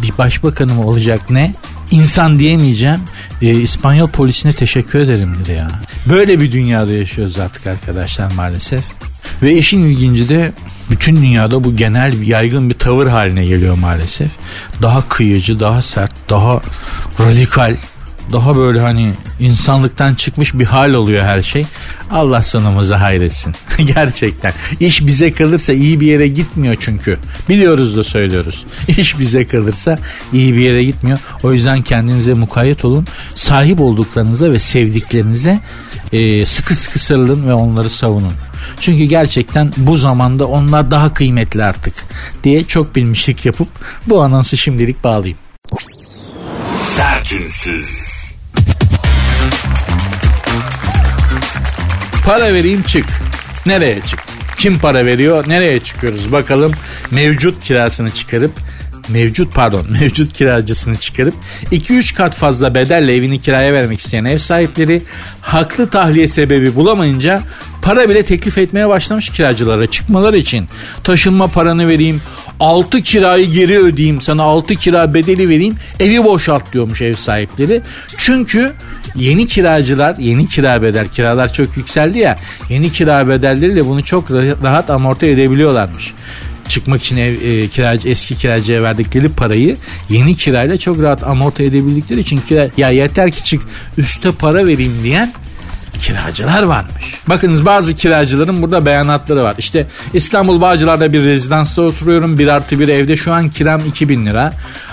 [0.03, 1.55] bir başbakanı mı olacak ne?
[1.91, 3.01] İnsan diyemeyeceğim.
[3.43, 5.69] E, İspanyol polisine teşekkür ederim dedi ya.
[6.09, 8.85] Böyle bir dünyada yaşıyoruz artık arkadaşlar maalesef.
[9.43, 10.53] Ve işin ilginci de
[10.91, 14.31] bütün dünyada bu genel yaygın bir tavır haline geliyor maalesef.
[14.83, 16.61] Daha kıyıcı, daha sert, daha
[17.21, 17.77] radikal,
[18.33, 21.67] daha böyle hani insanlıktan çıkmış bir hal oluyor her şey.
[22.11, 23.55] Allah sonumuzu hayretsin.
[23.95, 24.53] Gerçekten.
[24.81, 27.19] İş bize kalırsa iyi bir yere gitmiyor çünkü.
[27.49, 28.65] Biliyoruz da söylüyoruz.
[28.89, 29.99] İş bize kalırsa
[30.33, 31.19] iyi bir yere gitmiyor.
[31.43, 33.07] O yüzden kendinize mukayyet olun.
[33.35, 35.61] Sahip olduklarınıza ve sevdiklerinize
[36.13, 38.33] e, sıkı sıkı sarılın ve onları savunun.
[38.81, 41.95] Çünkü gerçekten bu zamanda onlar daha kıymetli artık
[42.45, 43.69] diye çok bilmişlik yapıp
[44.07, 45.39] bu anonsu şimdilik bağlayayım.
[46.77, 48.10] Sertünsüz.
[52.27, 53.07] Para vereyim çık.
[53.67, 54.21] Nereye çık?
[54.59, 55.49] Kim para veriyor?
[55.49, 56.33] Nereye çıkıyoruz?
[56.33, 56.73] Bakalım
[57.11, 58.53] mevcut kirasını çıkarıp
[59.09, 61.35] mevcut pardon mevcut kiracısını çıkarıp
[61.73, 65.03] 2-3 kat fazla bedelle evini kiraya vermek isteyen ev sahipleri
[65.41, 67.43] haklı tahliye sebebi bulamayınca
[67.83, 70.69] para bile teklif etmeye başlamış kiracılara çıkmaları için.
[71.05, 72.23] Taşınma paranı vereyim,
[72.61, 77.83] 6 kirayı geri ödeyeyim, sana 6 kira bedeli vereyim, evi boşalt diyormuş ev sahipleri.
[78.17, 78.73] Çünkü
[79.15, 82.37] yeni kiracılar, yeni kira bedel, kiralar çok yükseldi ya,
[82.69, 84.31] yeni kira bedelleriyle bunu çok
[84.63, 86.15] rahat amorti edebiliyorlarmış
[86.71, 89.77] çıkmak için ev, e, kiracı eski kiracıya verdikleri parayı
[90.11, 93.63] yeni kirayla çok rahat amorti edebildikleri için kira, ya yeter ki çık
[93.99, 95.33] üste para vereyim diyen
[96.03, 97.15] kiracılar varmış.
[97.27, 99.55] Bakınız bazı kiracıların burada beyanatları var.
[99.59, 102.39] İşte İstanbul Bağcılar'da bir rezidansta oturuyorum.
[102.39, 104.53] Bir artı bir evde şu an kiram 2000 lira.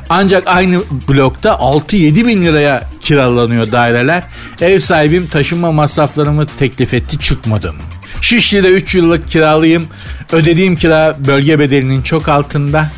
[0.09, 4.23] Ancak aynı blokta 6-7 bin liraya kiralanıyor daireler.
[4.61, 7.75] Ev sahibim taşınma masraflarımı teklif etti çıkmadım.
[8.21, 9.85] Şişli'de 3 yıllık kiralıyım.
[10.31, 12.89] Ödediğim kira bölge bedelinin çok altında.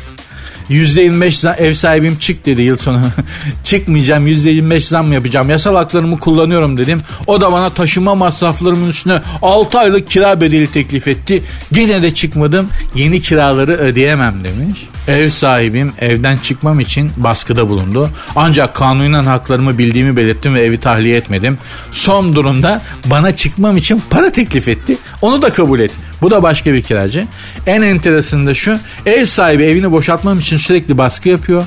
[0.70, 3.00] %25 ev sahibim çık dedi yıl sonu.
[3.64, 5.50] Çıkmayacağım %25 zam yapacağım.
[5.50, 7.02] Yasal haklarımı kullanıyorum dedim.
[7.26, 11.42] O da bana taşıma masraflarımın üstüne 6 aylık kira bedeli teklif etti.
[11.74, 12.68] Yine de çıkmadım.
[12.94, 14.86] Yeni kiraları ödeyemem demiş.
[15.08, 18.10] Ev sahibim evden çıkmam için baskıda bulundu.
[18.36, 21.58] Ancak kanunen haklarımı bildiğimi belirttim ve evi tahliye etmedim.
[21.92, 24.96] Son durumda bana çıkmam için para teklif etti.
[25.22, 26.09] Onu da kabul ettim.
[26.22, 27.26] Bu da başka bir kiracı.
[27.66, 28.78] En enteresanı da şu.
[29.06, 31.66] Ev sahibi evini boşaltmam için sürekli baskı yapıyor.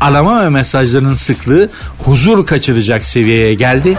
[0.00, 3.98] Arama ve mesajların sıklığı huzur kaçıracak seviyeye geldi.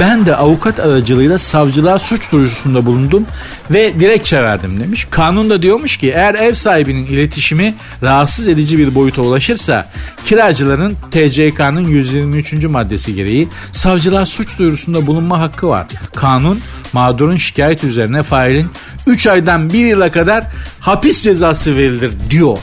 [0.00, 3.26] Ben de avukat aracılığıyla savcılığa suç duyurusunda bulundum
[3.70, 5.06] ve dilekçe verdim demiş.
[5.10, 9.90] Kanun da diyormuş ki eğer ev sahibinin iletişimi rahatsız edici bir boyuta ulaşırsa
[10.26, 12.52] kiracıların TCK'nın 123.
[12.52, 15.86] maddesi gereği savcılığa suç duyurusunda bulunma hakkı var.
[16.14, 16.60] Kanun
[16.92, 18.66] mağdurun şikayet üzerine failin
[19.06, 20.44] 3 aydan 1 yıla kadar
[20.80, 22.58] hapis cezası verilir diyor.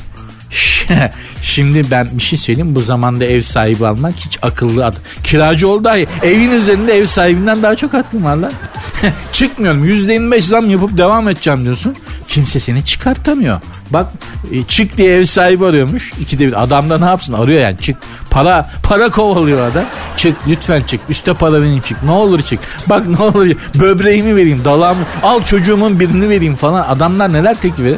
[1.44, 4.96] Şimdi ben bir şey söyleyeyim bu zamanda ev sahibi almak hiç akıllı ad.
[5.24, 8.52] Kiracı ol dahi evin üzerinde ev sahibinden daha çok hakkın var lan.
[9.32, 11.96] Çıkmıyorum %25 zam yapıp devam edeceğim diyorsun.
[12.28, 13.62] Kimse seni çıkartamıyor.
[13.94, 14.08] Bak
[14.52, 16.12] e, çık diye ev sahibi arıyormuş.
[16.20, 17.98] İkide bir adam da ne yapsın arıyor yani çık.
[18.30, 19.84] Para para kovalıyor adam.
[20.18, 21.02] Çık lütfen çık.
[21.10, 22.04] Üste para benim çık.
[22.04, 22.60] Ne olur çık.
[22.88, 23.48] Bak ne olur
[23.80, 26.82] böbreğimi vereyim dalağımı al çocuğumun birini vereyim falan.
[26.82, 27.98] Adamlar neler teklif ediyor.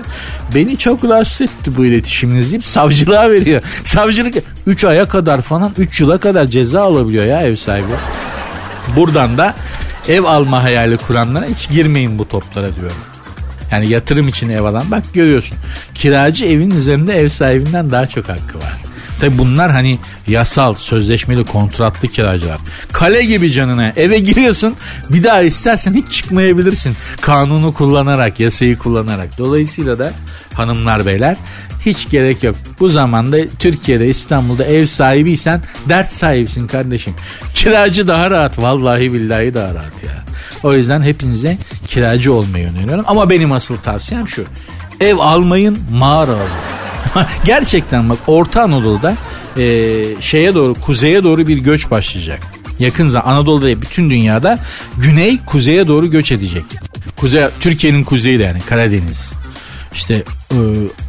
[0.56, 3.62] Beni çok rahatsız etti bu iletişiminiz deyip savcılığa veriyor.
[3.84, 4.36] Savcılık
[4.68, 7.94] 3 aya kadar falan 3 yıla kadar ceza alabiliyor ya ev sahibi.
[8.96, 9.54] Buradan da
[10.08, 12.98] ev alma hayali kuranlara hiç girmeyin bu toplara diyorum.
[13.74, 15.58] Yani yatırım için ev alan bak görüyorsun.
[15.94, 18.74] Kiracı evin üzerinde ev sahibinden daha çok hakkı var.
[19.20, 22.58] Tabi bunlar hani yasal, sözleşmeli, kontratlı kiracılar.
[22.92, 24.76] Kale gibi canına eve giriyorsun
[25.10, 26.96] bir daha istersen hiç çıkmayabilirsin.
[27.22, 29.38] Kanunu kullanarak, yasayı kullanarak.
[29.38, 30.12] Dolayısıyla da
[30.54, 31.38] hanımlar beyler
[31.86, 32.56] hiç gerek yok.
[32.80, 37.14] Bu zamanda Türkiye'de İstanbul'da ev sahibiysen dert sahibisin kardeşim.
[37.56, 40.33] Kiracı daha rahat vallahi billahi daha rahat ya.
[40.64, 43.06] O yüzden hepinize kiracı olmayı öneriyorum.
[43.08, 44.46] Ama benim asıl tavsiyem şu.
[45.02, 47.26] Ev almayın mağara alın.
[47.46, 49.16] Gerçekten bak Orta Anadolu'da
[49.58, 52.42] e, şeye doğru kuzeye doğru bir göç başlayacak.
[52.80, 54.60] Yakın zaman Anadolu'da değil, bütün dünyada
[54.98, 56.64] güney kuzeye doğru göç edecek.
[57.16, 59.34] Kuzey Türkiye'nin kuzeyi de yani Karadeniz.
[59.94, 60.58] İşte e,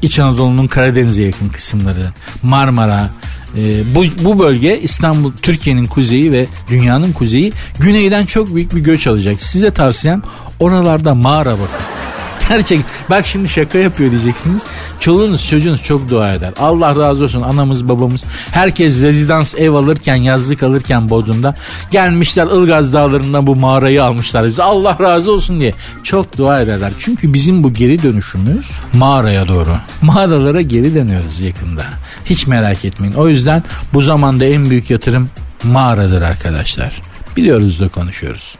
[0.02, 2.06] İç Anadolu'nun Karadeniz'e yakın kısımları,
[2.42, 3.10] Marmara,
[3.58, 9.06] e, bu, bu bölge İstanbul, Türkiye'nin kuzeyi ve dünyanın kuzeyi güneyden çok büyük bir göç
[9.06, 9.42] alacak.
[9.42, 10.22] Size tavsiyem
[10.60, 12.03] oralarda mağara bakın.
[12.48, 12.80] Gerçek.
[13.11, 14.62] Bak şimdi şaka yapıyor diyeceksiniz.
[15.00, 16.52] Çoluğunuz çocuğunuz çok dua eder.
[16.59, 18.24] Allah razı olsun anamız babamız.
[18.52, 21.54] Herkes rezidans ev alırken yazlık alırken Bodrum'da
[21.90, 24.62] gelmişler Ilgaz dağlarından bu mağarayı almışlar bize.
[24.62, 25.74] Allah razı olsun diye.
[26.02, 26.92] Çok dua ederler.
[26.98, 29.76] Çünkü bizim bu geri dönüşümüz mağaraya doğru.
[30.02, 31.85] Mağaralara geri dönüyoruz yakında.
[32.24, 33.14] Hiç merak etmeyin.
[33.14, 33.62] O yüzden
[33.94, 35.30] bu zamanda en büyük yatırım
[35.62, 37.02] mağaradır arkadaşlar.
[37.37, 38.57] Biliyoruz da konuşuyoruz.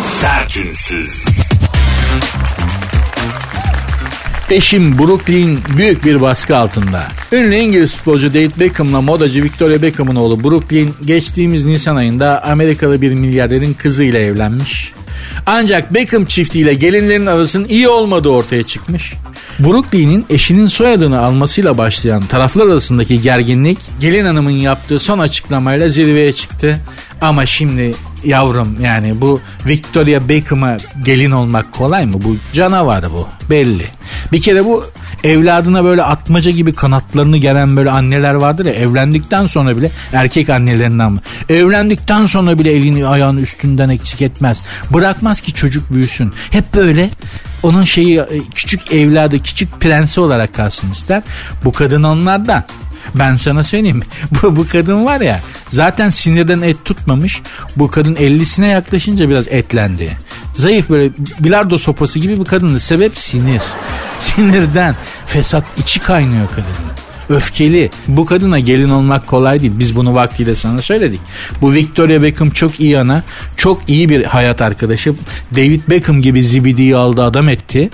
[0.00, 1.24] Sertünsüz.
[4.50, 7.02] Eşim Brooklyn büyük bir baskı altında.
[7.32, 13.14] Ünlü İngiliz futbolcu David Beckham'la modacı Victoria Beckham'ın oğlu Brooklyn geçtiğimiz Nisan ayında Amerikalı bir
[13.14, 14.92] milyarderin kızıyla evlenmiş.
[15.46, 19.12] Ancak Beckham çiftiyle gelinlerin arasının iyi olmadığı ortaya çıkmış.
[19.60, 26.80] Brooklyn'in eşinin soyadını almasıyla başlayan taraflar arasındaki gerginlik gelin hanımın yaptığı son açıklamayla zirveye çıktı.
[27.20, 32.14] Ama şimdi yavrum yani bu Victoria Beckham'a gelin olmak kolay mı?
[32.24, 33.86] Bu canavar bu belli.
[34.32, 34.84] Bir kere bu
[35.24, 41.20] evladına böyle atmaca gibi kanatlarını gelen böyle anneler vardır ya evlendikten sonra bile erkek annelerinden
[41.48, 44.58] evlendikten sonra bile elini ayağını üstünden eksik etmez.
[44.94, 46.32] Bırakmaz ki çocuk büyüsün.
[46.50, 47.10] Hep böyle
[47.62, 48.22] onun şeyi
[48.54, 51.22] küçük evladı küçük prensi olarak kalsın ister.
[51.64, 52.64] Bu kadın onlardan.
[53.14, 54.02] Ben sana söyleyeyim.
[54.42, 57.42] Bu, bu kadın var ya zaten sinirden et tutmamış.
[57.76, 60.16] Bu kadın 50'sine yaklaşınca biraz etlendi.
[60.54, 62.80] Zayıf böyle bilardo sopası gibi bir kadındı.
[62.80, 63.62] Sebep sinir.
[64.18, 64.96] Sinirden.
[65.26, 67.90] Fesat içi kaynıyor kadının öfkeli.
[68.08, 69.72] Bu kadına gelin olmak kolay değil.
[69.76, 71.20] Biz bunu vaktiyle sana söyledik.
[71.60, 73.22] Bu Victoria Beckham çok iyi ana.
[73.56, 75.14] Çok iyi bir hayat arkadaşı.
[75.56, 77.90] David Beckham gibi zibidiyi aldı adam etti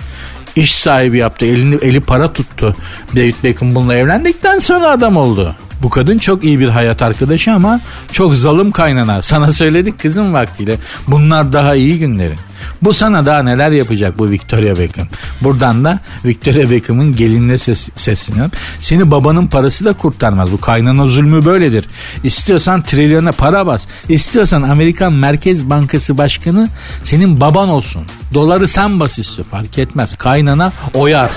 [0.59, 1.45] iş sahibi yaptı.
[1.45, 2.75] Elini, eli para tuttu.
[3.15, 5.55] David Beckham bununla evlendikten sonra adam oldu.
[5.81, 7.79] Bu kadın çok iyi bir hayat arkadaşı ama
[8.11, 9.21] çok zalim kaynana.
[9.21, 10.75] Sana söyledik kızım vaktiyle.
[11.07, 12.33] Bunlar daha iyi günleri.
[12.81, 15.07] Bu sana daha neler yapacak bu Victoria Beckham.
[15.41, 18.51] Buradan da Victoria Beckham'ın gelinine ses, sesleniyorum.
[18.81, 20.51] Seni babanın parası da kurtarmaz.
[20.51, 21.85] Bu kaynana zulmü böyledir.
[22.23, 23.85] İstiyorsan trilyona para bas.
[24.09, 26.69] İstiyorsan Amerikan Merkez Bankası Başkanı
[27.03, 28.01] senin baban olsun.
[28.33, 29.47] Doları sen bas istiyor.
[29.47, 30.15] Fark etmez.
[30.17, 31.29] Kaynana oyar.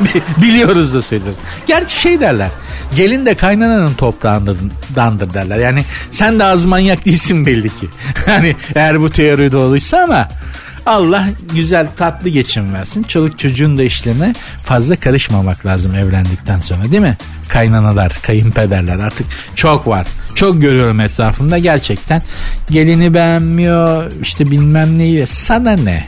[0.42, 1.38] Biliyoruz da söylüyoruz.
[1.66, 2.50] Gerçi şey derler.
[2.96, 5.58] Gelin de kaynananın toprağındandır derler.
[5.58, 7.88] Yani sen de az manyak değilsin belli ki.
[8.26, 10.28] hani eğer bu teori doğruysa ama
[10.86, 13.02] Allah güzel tatlı geçim versin.
[13.02, 17.16] Çoluk çocuğun da işlerine fazla karışmamak lazım evlendikten sonra değil mi?
[17.48, 20.06] Kaynanalar, kayınpederler artık çok var.
[20.34, 22.22] Çok görüyorum etrafımda gerçekten.
[22.70, 25.26] Gelini beğenmiyor işte bilmem neyi.
[25.26, 26.04] Sana ne?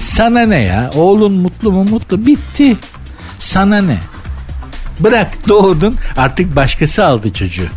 [0.00, 0.90] Sana ne ya?
[0.94, 2.76] Oğlun mutlu mu mutlu bitti.
[3.38, 3.98] Sana ne?
[5.00, 7.68] Bırak doğdun artık başkası aldı çocuğu.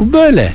[0.00, 0.52] Bu böyle.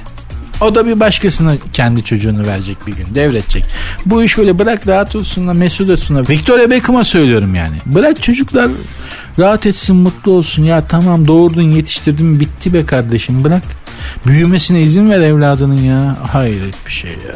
[0.62, 3.66] O da bir başkasına kendi çocuğunu verecek bir gün devredecek.
[4.06, 6.30] Bu iş böyle bırak rahat olsunlar mesut olsunlar.
[6.30, 7.76] Victoria Beckham'a söylüyorum yani.
[7.86, 8.68] Bırak çocuklar
[9.40, 10.64] rahat etsin mutlu olsun.
[10.64, 13.64] Ya tamam doğurdun yetiştirdin bitti be kardeşim bırak.
[14.26, 16.18] Büyümesine izin ver evladının ya.
[16.32, 17.36] Hayret bir şey ya.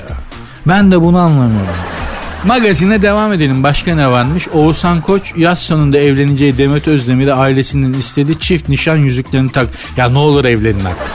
[0.68, 1.76] Ben de bunu anlamıyorum.
[2.46, 3.64] Magazine devam edelim.
[3.64, 4.48] Başka ne varmış?
[4.48, 9.68] Oğuzhan Koç yaz sonunda evleneceği Demet Özdemir'e ailesinin istediği çift nişan yüzüklerini tak.
[9.98, 11.12] Ya ne olur evlenin artık.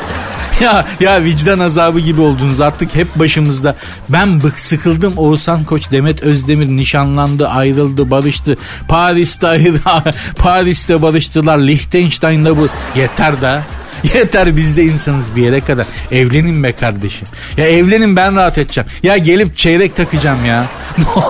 [0.60, 3.76] ya ya vicdan azabı gibi oldunuz artık hep başımızda.
[4.08, 8.56] Ben bık sıkıldım Oğuzhan Koç, Demet Özdemir nişanlandı, ayrıldı, barıştı.
[8.88, 9.80] Paris'te ayrı,
[10.38, 11.58] Paris'te barıştılar.
[11.58, 13.62] Liechtenstein'da bu yeter da.
[14.14, 15.86] Yeter biz de insanız bir yere kadar.
[16.10, 17.28] Evlenin be kardeşim.
[17.56, 18.90] Ya evlenin ben rahat edeceğim.
[19.02, 20.66] Ya gelip çeyrek takacağım ya.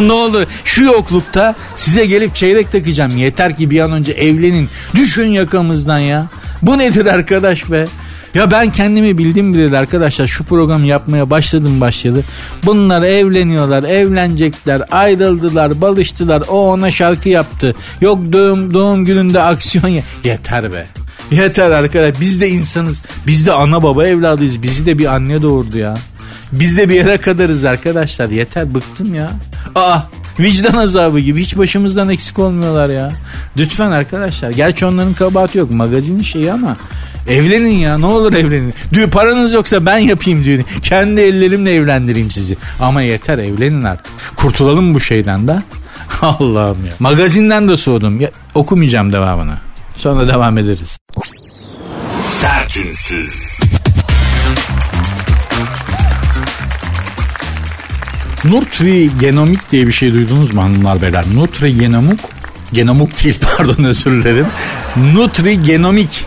[0.00, 3.16] ne olur şu yoklukta size gelip çeyrek takacağım.
[3.16, 4.68] Yeter ki bir an önce evlenin.
[4.94, 6.26] Düşün yakamızdan ya.
[6.62, 7.86] Bu nedir arkadaş be?
[8.34, 12.24] Ya ben kendimi bildim bileli arkadaşlar şu programı yapmaya başladım başladı.
[12.64, 16.42] Bunlar evleniyorlar, evlenecekler, ayrıldılar, balıştılar.
[16.48, 17.74] O ona şarkı yaptı.
[18.00, 20.02] Yok doğum, doğum gününde aksiyon ya.
[20.24, 20.86] Yeter be.
[21.30, 23.02] Yeter arkadaş biz de insanız.
[23.26, 24.62] Biz de ana baba evladıyız.
[24.62, 25.94] Bizi de bir anne doğurdu ya.
[26.52, 28.30] Biz de bir yere kadarız arkadaşlar.
[28.30, 29.30] Yeter bıktım ya.
[29.74, 29.98] Aa
[30.38, 33.12] vicdan azabı gibi hiç başımızdan eksik olmuyorlar ya.
[33.58, 34.50] Lütfen arkadaşlar.
[34.50, 35.70] Gerçi onların kabahati yok.
[35.70, 36.76] Magazinin şeyi ama
[37.28, 38.74] Evlenin ya ne olur evlenin.
[38.92, 40.64] Düğün paranız yoksa ben yapayım düğünü.
[40.82, 42.56] Kendi ellerimle evlendireyim sizi.
[42.80, 44.12] Ama yeter evlenin artık.
[44.36, 45.62] Kurtulalım bu şeyden de.
[46.22, 46.92] Allah'ım ya.
[46.98, 48.20] Magazinden de soğudum.
[48.20, 49.54] Ya, okumayacağım devamını.
[49.96, 50.98] Sonra devam ederiz.
[52.20, 53.60] Sertünsüz.
[58.44, 61.24] Nutri genomik diye bir şey duydunuz mu hanımlar beyler?
[61.34, 62.20] Nutri genomuk
[62.72, 64.46] genomuk değil pardon özür dilerim.
[65.14, 66.24] Nutri genomik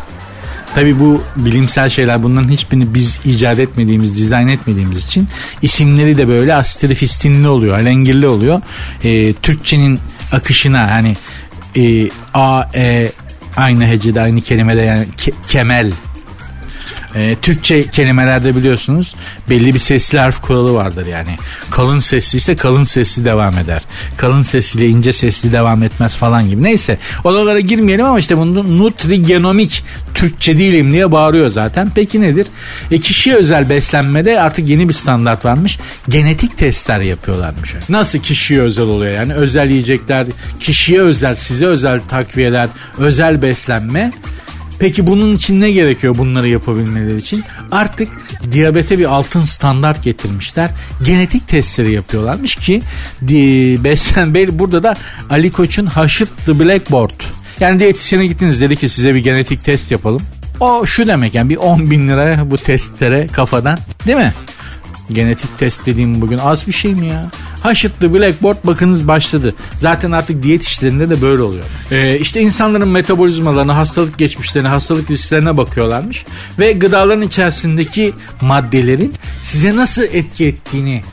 [0.75, 5.27] Tabi bu bilimsel şeyler bunların hiçbirini biz icat etmediğimiz, dizayn etmediğimiz için
[5.61, 8.61] isimleri de böyle astrifistinli oluyor, alengirli oluyor.
[9.03, 9.99] E, Türkçenin
[10.31, 11.15] akışına hani
[11.77, 13.11] e, A, E
[13.57, 15.91] aynı hecede aynı kelimede yani ke, kemel
[17.17, 19.15] e, Türkçe kelimelerde biliyorsunuz
[19.49, 21.37] belli bir sesli harf kuralı vardır yani.
[21.69, 23.81] Kalın sesli ise kalın sesli devam eder.
[24.17, 26.63] Kalın sesli ince sesli devam etmez falan gibi.
[26.63, 31.91] Neyse oralara girmeyelim ama işte bunun nutrigenomik Türkçe değilim diye bağırıyor zaten.
[31.95, 32.47] Peki nedir?
[32.91, 35.79] E, kişiye özel beslenmede artık yeni bir standart varmış.
[36.09, 37.73] Genetik testler yapıyorlarmış.
[37.89, 39.33] Nasıl kişiye özel oluyor yani?
[39.33, 40.25] Özel yiyecekler,
[40.59, 44.11] kişiye özel, size özel takviyeler, özel beslenme
[44.79, 47.43] Peki bunun için ne gerekiyor bunları yapabilmeleri için?
[47.71, 48.09] Artık
[48.51, 50.69] diyabete bir altın standart getirmişler.
[51.03, 52.81] Genetik testleri yapıyorlarmış ki
[53.83, 54.95] beslen burada da
[55.29, 57.21] Ali Koç'un Haşırt The Blackboard.
[57.59, 60.21] Yani diyetisyene gittiniz dedi ki size bir genetik test yapalım.
[60.59, 64.33] O şu demek yani bir 10 bin lira bu testlere kafadan değil mi?
[65.11, 67.25] Genetik test dediğim bugün az bir şey mi ya?
[67.67, 69.55] Haşırtlı Blackboard bakınız başladı.
[69.77, 71.63] Zaten artık diyet işlerinde de böyle oluyor.
[71.91, 76.25] Ee, işte insanların metabolizmalarına, hastalık geçmişlerine, hastalık risklerine bakıyorlarmış.
[76.59, 81.03] Ve gıdaların içerisindeki maddelerin size nasıl etki ettiğini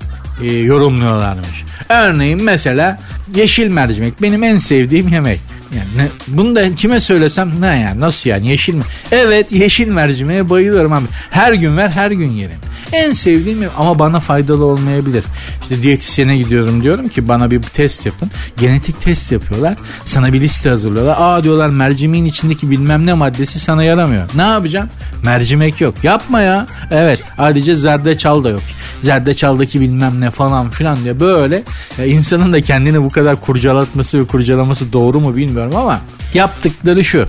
[0.43, 1.65] e, yorumluyorlarmış.
[1.89, 3.01] Örneğin mesela
[3.35, 5.41] yeşil mercimek benim en sevdiğim yemek.
[5.77, 8.83] Yani ne, bunu da kime söylesem ne yani nasıl yani yeşil mi?
[9.13, 11.05] Evet yeşil mercimeğe bayılıyorum abi.
[11.31, 12.59] Her gün ver her gün yerim.
[12.95, 15.25] En sevdiğim ama bana faydalı olmayabilir.
[15.63, 18.31] İşte diyetisyene gidiyorum diyorum ki bana bir test yapın.
[18.59, 19.79] Genetik test yapıyorlar.
[20.05, 21.17] Sana bir liste hazırlıyorlar.
[21.19, 24.23] Aa diyorlar mercimeğin içindeki bilmem ne maddesi sana yaramıyor.
[24.35, 24.89] Ne yapacağım?
[25.25, 25.95] Mercimek yok.
[26.03, 26.67] Yapma ya.
[26.91, 28.63] Evet ayrıca zerdeçal da yok.
[29.03, 31.63] Zerdeçaldaki bilmem ne falan filan diye böyle
[31.99, 36.01] ya insanın da kendini bu kadar kurcalatması ve kurcalaması doğru mu bilmiyorum ama
[36.35, 37.27] yaptıkları şu.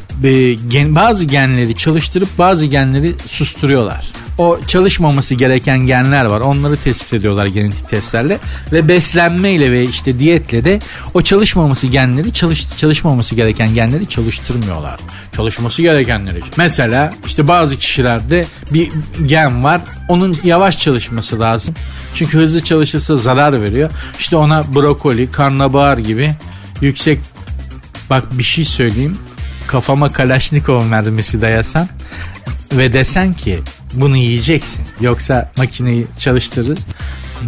[0.95, 6.41] Bazı genleri çalıştırıp bazı genleri susturuyorlar o çalışmaması gereken genler var.
[6.41, 8.39] Onları tespit ediyorlar genetik testlerle
[8.71, 10.79] ve beslenmeyle ve işte diyetle de
[11.13, 14.99] o çalışmaması genleri çalış, çalışmaması gereken genleri çalıştırmıyorlar.
[15.35, 16.41] Çalışması gerekenleri.
[16.57, 18.89] Mesela işte bazı kişilerde bir
[19.25, 19.81] gen var.
[20.09, 21.75] Onun yavaş çalışması lazım.
[22.15, 23.91] Çünkü hızlı çalışırsa zarar veriyor.
[24.19, 26.31] İşte ona brokoli, karnabahar gibi
[26.81, 27.19] yüksek
[28.09, 29.17] bak bir şey söyleyeyim.
[29.67, 31.87] Kafama Kalaşnikov mermisi dayasan
[32.71, 33.59] ve desen ki
[33.95, 34.81] bunu yiyeceksin.
[35.01, 36.79] Yoksa makineyi çalıştırırız.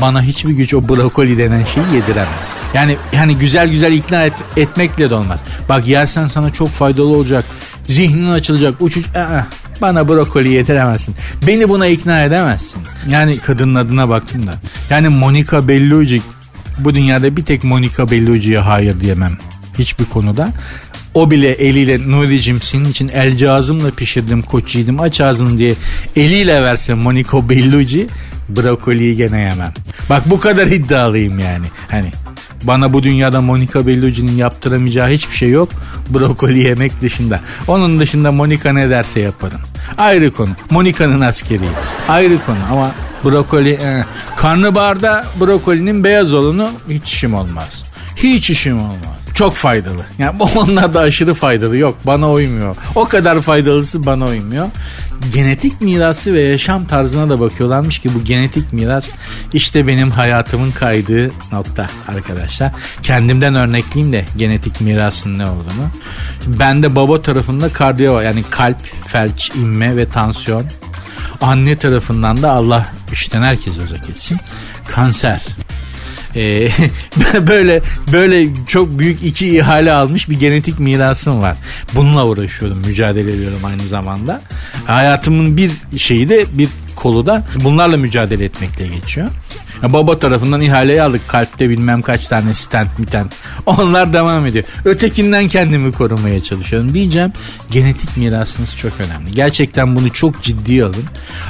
[0.01, 2.57] Bana hiçbir güç o brokoli denen şeyi yediremez.
[2.73, 5.39] Yani yani güzel güzel ikna et, etmekle de olmaz.
[5.69, 7.45] Bak yersen sana çok faydalı olacak.
[7.83, 8.81] Zihnin açılacak.
[8.81, 9.05] Uçuş...
[9.15, 9.45] Aa,
[9.81, 11.15] bana brokoli yediremezsin.
[11.47, 12.81] Beni buna ikna edemezsin.
[13.09, 14.53] Yani kadının adına baktım da.
[14.89, 16.21] Yani Monica Bellucci
[16.79, 19.37] bu dünyada bir tek Monica Bellucci'ye hayır diyemem.
[19.79, 20.49] Hiçbir konuda.
[21.17, 25.73] O bile eliyle Nuri'cim senin için el cazımla pişirdim koç yedim aç ağzını diye
[26.15, 28.07] eliyle verse Monaco Bellucci
[28.49, 29.73] brokoliyi gene yemem.
[30.09, 31.65] Bak bu kadar iddialıyım yani.
[31.91, 32.11] Hani
[32.63, 35.69] bana bu dünyada Monica Bellucci'nin yaptıramayacağı hiçbir şey yok.
[36.09, 37.39] Brokoli yemek dışında.
[37.67, 39.59] Onun dışında Monica ne derse yaparım.
[39.97, 40.49] Ayrı konu.
[40.71, 41.73] Monica'nın askeriyim.
[42.07, 42.91] Ayrı konu ama
[43.23, 43.71] brokoli...
[43.71, 44.03] E,
[44.35, 47.83] karnabaharda brokolinin beyaz olanı hiç işim olmaz.
[48.15, 49.26] Hiç işim olmaz.
[49.37, 50.05] Çok faydalı.
[50.19, 51.77] Yani onlar da aşırı faydalı.
[51.77, 52.75] Yok bana uymuyor.
[52.95, 54.67] O kadar faydalısı bana uymuyor.
[55.33, 59.09] Genetik mirası ve yaşam tarzına da bakıyorlarmış ki bu genetik miras
[59.53, 62.71] işte benim hayatımın kaydığı nokta arkadaşlar.
[63.03, 65.87] Kendimden örnekleyeyim de genetik mirasın ne olduğunu.
[66.47, 68.19] Ben de baba tarafında kardiyo.
[68.19, 70.65] Yani kalp, felç, inme ve tansiyon.
[71.41, 74.39] Anne tarafından da Allah işten herkes uzak etsin.
[74.87, 75.41] Kanser.
[76.37, 76.67] Ee,
[77.47, 77.81] böyle
[78.13, 81.55] böyle çok büyük iki ihale almış bir genetik mirasım var.
[81.95, 84.41] Bununla uğraşıyorum, mücadele ediyorum aynı zamanda.
[84.85, 89.27] Hayatımın bir şeyi de bir kolu da bunlarla mücadele etmekle geçiyor.
[89.83, 91.27] Ya baba tarafından ihaleyi aldık.
[91.27, 93.35] Kalpte bilmem kaç tane stent mitent.
[93.65, 94.65] Onlar devam ediyor.
[94.85, 96.93] Ötekinden kendimi korumaya çalışıyorum.
[96.93, 97.33] Diyeceğim
[97.71, 99.31] genetik mirasınız çok önemli.
[99.31, 101.03] Gerçekten bunu çok ciddi alın.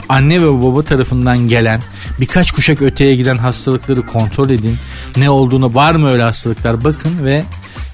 [0.10, 1.82] Anne ve baba tarafından gelen
[2.20, 4.78] birkaç kuşak öteye giden hastalıkları kontrol edin.
[5.18, 7.44] Ne olduğunu var mı öyle hastalıklar bakın ve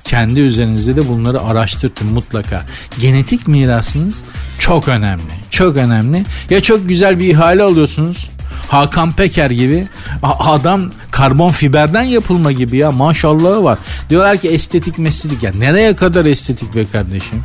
[0.03, 2.65] kendi üzerinizde de bunları araştırtın mutlaka.
[2.99, 4.21] Genetik mirasınız
[4.59, 5.33] çok önemli.
[5.49, 6.25] Çok önemli.
[6.49, 8.29] Ya çok güzel bir ihale alıyorsunuz
[8.67, 9.87] Hakan Peker gibi
[10.23, 13.79] adam karbon fiberden yapılma gibi ya maşallahı var.
[14.09, 17.43] Diyorlar ki estetik mesledik ya nereye kadar estetik be kardeşim?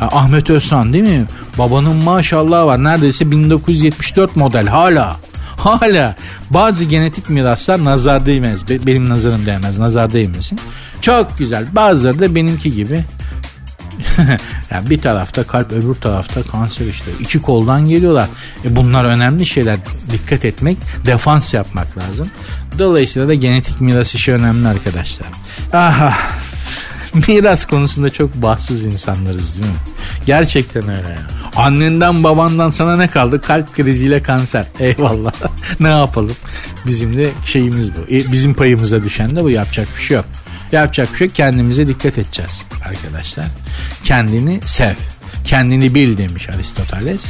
[0.00, 1.24] Ahmet Özhan değil mi?
[1.58, 5.16] Babanın maşallahı var neredeyse 1974 model hala.
[5.58, 6.16] Hala
[6.50, 8.68] bazı genetik miraslar nazar değmez.
[8.68, 9.78] Benim nazarım değmez.
[9.78, 10.58] Nazar değmesin.
[11.00, 11.66] Çok güzel.
[11.72, 13.04] Bazıları da benimki gibi
[14.70, 17.10] yani bir tarafta kalp öbür tarafta kanser işte.
[17.20, 18.28] İki koldan geliyorlar.
[18.64, 19.78] E bunlar önemli şeyler.
[20.12, 22.28] Dikkat etmek, defans yapmak lazım.
[22.78, 25.28] Dolayısıyla da genetik miras işi önemli arkadaşlar.
[25.72, 26.14] Aha.
[27.28, 29.78] Miras konusunda çok bahtsız insanlarız değil mi?
[30.26, 31.26] Gerçekten öyle ya.
[31.56, 33.40] Annenden babandan sana ne kaldı?
[33.40, 34.64] Kalp kriziyle kanser.
[34.80, 35.32] Eyvallah.
[35.80, 36.36] ne yapalım?
[36.86, 38.14] Bizim de şeyimiz bu.
[38.14, 40.26] E, bizim payımıza düşen de bu yapacak bir şey yok.
[40.72, 43.46] Yapacak bir şey kendimize dikkat edeceğiz arkadaşlar.
[44.04, 44.94] Kendini sev.
[45.44, 47.24] Kendini bil demiş Aristoteles.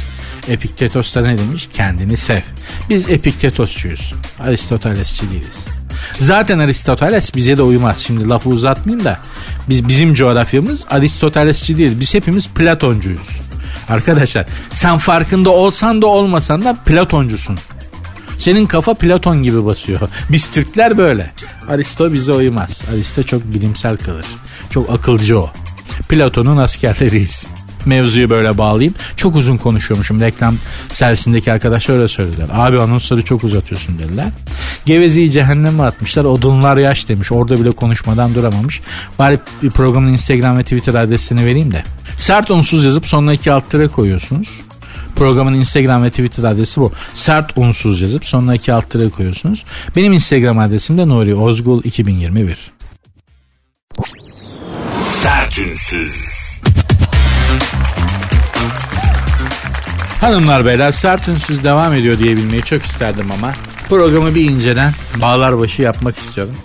[0.47, 1.69] Epiktetos da ne demiş?
[1.73, 2.41] Kendini sev.
[2.89, 4.13] Biz Epiktetosçuyuz.
[4.39, 5.78] Aristotelesçi değiliz.
[6.19, 7.97] Zaten Aristoteles bize de uymaz.
[7.97, 9.17] Şimdi lafı uzatmayayım da
[9.69, 11.99] biz bizim coğrafyamız Aristotelesçi değil.
[11.99, 13.27] Biz hepimiz Platoncuyuz.
[13.89, 17.57] Arkadaşlar sen farkında olsan da olmasan da Platoncusun.
[18.39, 19.99] Senin kafa Platon gibi basıyor.
[20.31, 21.31] Biz Türkler böyle.
[21.69, 22.81] Aristo bize uymaz.
[22.93, 24.25] Aristo çok bilimsel kalır.
[24.69, 25.49] Çok akılcı o.
[26.09, 27.47] Platon'un askerleriyiz.
[27.85, 28.93] Mevzuyu böyle bağlayayım.
[29.15, 30.21] Çok uzun konuşuyormuşum.
[30.21, 30.55] Reklam
[30.91, 32.47] servisindeki arkadaşlar öyle söylediler.
[32.53, 34.27] Abi anonsları çok uzatıyorsun dediler.
[34.85, 36.25] Gevezeyi cehenneme atmışlar.
[36.25, 37.31] Odunlar yaş demiş.
[37.31, 38.81] Orada bile konuşmadan duramamış.
[39.19, 39.39] Bari
[39.73, 41.83] programın Instagram ve Twitter adresini vereyim de.
[42.17, 44.49] Sert unsuz yazıp sonuna iki alt tere koyuyorsunuz.
[45.15, 46.91] Programın Instagram ve Twitter adresi bu.
[47.15, 49.63] Sert unsuz yazıp sonuna iki alt tere koyuyorsunuz.
[49.95, 52.71] Benim Instagram adresim de Nuri Ozgul 2021.
[55.03, 56.38] Sert unsuz.
[60.21, 63.53] Hanımlar beyler sert unsuz devam ediyor diyebilmeyi çok isterdim ama
[63.89, 66.55] programı bir inceden bağlar başı yapmak istiyorum.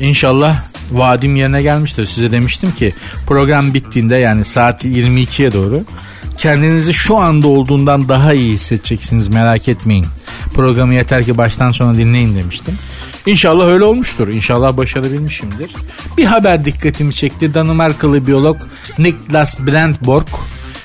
[0.00, 0.56] İnşallah
[0.92, 2.06] vaadim yerine gelmiştir.
[2.06, 2.94] Size demiştim ki
[3.26, 5.84] program bittiğinde yani saat 22'ye doğru
[6.36, 10.06] kendinizi şu anda olduğundan daha iyi hissedeceksiniz merak etmeyin.
[10.54, 12.78] Programı yeter ki baştan sona dinleyin demiştim.
[13.26, 14.28] İnşallah öyle olmuştur.
[14.28, 15.70] İnşallah başarabilmişimdir.
[16.16, 17.54] Bir haber dikkatimi çekti.
[17.54, 18.56] Danimarkalı biyolog
[18.98, 20.26] Niklas Brandborg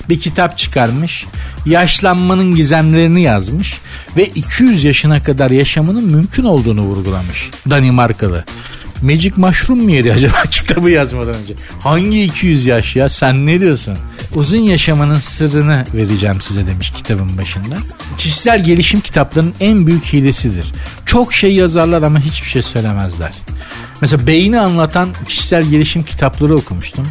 [0.08, 1.26] bir kitap çıkarmış.
[1.66, 3.80] Yaşlanmanın gizemlerini yazmış
[4.16, 7.50] ve 200 yaşına kadar yaşamının mümkün olduğunu vurgulamış.
[7.70, 8.44] Danimarkalı.
[9.02, 11.54] Magic Mushroom mu yedi acaba kitabı yazmadan önce?
[11.80, 13.98] Hangi 200 yaş ya sen ne diyorsun?
[14.34, 17.76] Uzun yaşamanın sırrını vereceğim size demiş kitabın başında.
[18.18, 20.72] Kişisel gelişim kitaplarının en büyük hilesidir.
[21.06, 23.32] Çok şey yazarlar ama hiçbir şey söylemezler.
[24.00, 27.06] Mesela beyni anlatan kişisel gelişim kitapları okumuştum.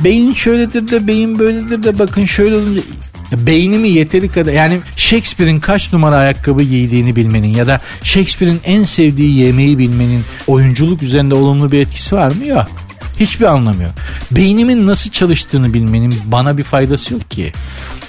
[0.00, 2.82] Beyin şöyledir de beyin böyledir de bakın şöyle olunca
[3.36, 9.36] beynimi yeteri kadar yani Shakespeare'in kaç numara ayakkabı giydiğini bilmenin ya da Shakespeare'in en sevdiği
[9.36, 12.46] yemeği bilmenin oyunculuk üzerinde olumlu bir etkisi var mı?
[12.46, 12.66] Yok.
[13.20, 13.92] Hiçbir anlamı yok.
[14.30, 17.52] Beynimin nasıl çalıştığını bilmenin bana bir faydası yok ki.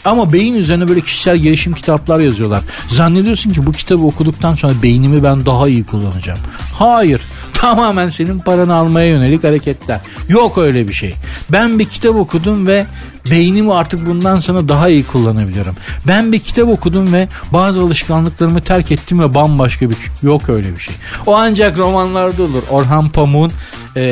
[0.05, 2.63] Ama beyin üzerine böyle kişisel gelişim kitaplar yazıyorlar.
[2.89, 6.39] Zannediyorsun ki bu kitabı okuduktan sonra beynimi ben daha iyi kullanacağım.
[6.74, 7.21] Hayır.
[7.64, 9.99] Tamamen senin paranı almaya yönelik hareketler.
[10.30, 11.14] Yok öyle bir şey.
[11.49, 12.86] Ben bir kitap okudum ve
[13.32, 15.76] beynimi artık bundan sonra daha iyi kullanabiliyorum.
[16.07, 20.80] Ben bir kitap okudum ve bazı alışkanlıklarımı terk ettim ve bambaşka bir yok öyle bir
[20.80, 20.95] şey.
[21.26, 22.64] O ancak romanlarda olur.
[22.70, 23.51] Orhan Pamuk'un
[23.95, 24.03] e,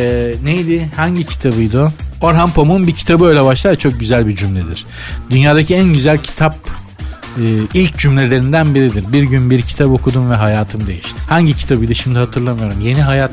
[0.43, 0.91] neydi?
[0.95, 1.91] Hangi kitabıydı?
[2.22, 4.86] Orhan Pamuk'un bir kitabı öyle başlar çok güzel bir cümledir.
[5.30, 6.56] Dünyadaki en güzel kitap
[7.38, 9.14] e, ilk cümlelerinden biridir.
[9.14, 11.22] Bir gün bir kitap okudum ve hayatım değişti.
[11.30, 12.82] Hangi kitabıydı şimdi hatırlamıyorum.
[12.82, 13.32] Yeni Hayat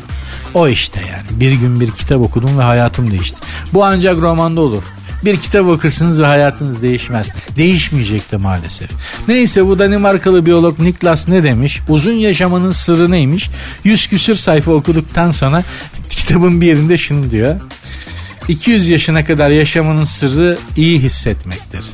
[0.55, 1.41] o işte yani.
[1.41, 3.37] Bir gün bir kitap okudum ve hayatım değişti.
[3.75, 4.83] Bu ancak romanda olur.
[5.25, 7.29] Bir kitap okursunuz ve hayatınız değişmez.
[7.57, 8.91] Değişmeyecek de maalesef.
[9.29, 11.81] Neyse bu Danimarkalı biyolog Niklas ne demiş?
[11.89, 13.51] Uzun yaşamanın sırrı neymiş?
[13.85, 15.65] Yüz küsür sayfa okuduktan sonra
[16.11, 17.61] kitabın bir yerinde şunu diyor.
[18.49, 21.85] 200 yaşına kadar yaşamanın sırrı iyi hissetmektir.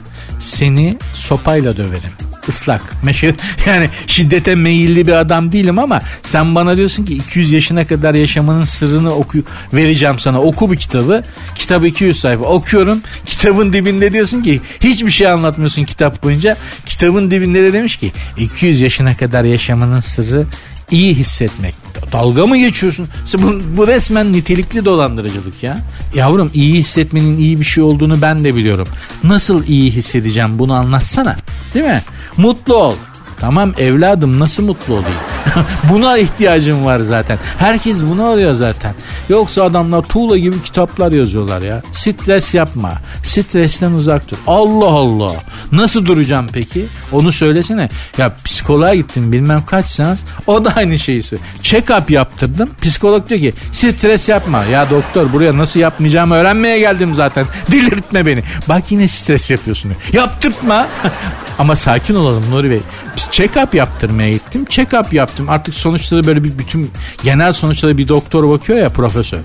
[0.44, 2.10] Seni sopayla döverim
[2.48, 3.02] ıslak.
[3.02, 3.34] Meşe,
[3.66, 8.64] yani şiddete meyilli bir adam değilim ama sen bana diyorsun ki 200 yaşına kadar yaşamanın
[8.64, 9.38] sırrını oku
[9.72, 10.42] vereceğim sana.
[10.42, 11.22] Oku bu kitabı.
[11.54, 12.44] Kitap 200 sayfa.
[12.44, 13.02] Okuyorum.
[13.26, 16.56] Kitabın dibinde diyorsun ki hiçbir şey anlatmıyorsun kitap boyunca.
[16.86, 20.46] Kitabın dibinde de demiş ki 200 yaşına kadar yaşamanın sırrı
[20.90, 21.74] iyi hissetmek.
[22.12, 23.08] Dalga mı geçiyorsun?
[23.38, 25.78] Bu, bu resmen nitelikli dolandırıcılık ya.
[26.14, 28.88] Yavrum iyi hissetmenin iyi bir şey olduğunu ben de biliyorum.
[29.24, 31.36] Nasıl iyi hissedeceğim bunu anlatsana.
[31.74, 32.02] Değil mi?
[32.36, 32.94] Mutlu ol.
[33.40, 35.18] Tamam evladım nasıl mutlu olayım?
[35.90, 37.38] Buna ihtiyacım var zaten.
[37.58, 38.94] Herkes bunu arıyor zaten.
[39.28, 41.82] Yoksa adamlar tuğla gibi kitaplar yazıyorlar ya.
[41.92, 42.92] Stres yapma.
[43.24, 44.36] Stresten uzak dur.
[44.46, 45.32] Allah Allah.
[45.72, 46.86] Nasıl duracağım peki?
[47.12, 47.88] Onu söylesene.
[48.18, 50.18] Ya psikoloğa gittim bilmem kaç seans.
[50.46, 51.48] O da aynı şeyi söylüyor.
[51.62, 52.68] Check-up yaptırdım.
[52.82, 54.64] Psikolog diyor ki stres yapma.
[54.64, 57.46] Ya doktor buraya nasıl yapmayacağımı öğrenmeye geldim zaten.
[57.72, 58.42] Delirtme beni.
[58.68, 59.92] Bak yine stres yapıyorsun.
[60.12, 60.88] Yaptırtma.
[61.58, 62.80] Ama sakin olalım Nuri Bey.
[63.16, 64.64] Check-up yaptırmaya gittim.
[64.64, 65.50] Check-up yaptım.
[65.50, 66.90] Artık sonuçları böyle bir bütün
[67.22, 69.38] genel sonuçları bir doktor bakıyor ya profesör.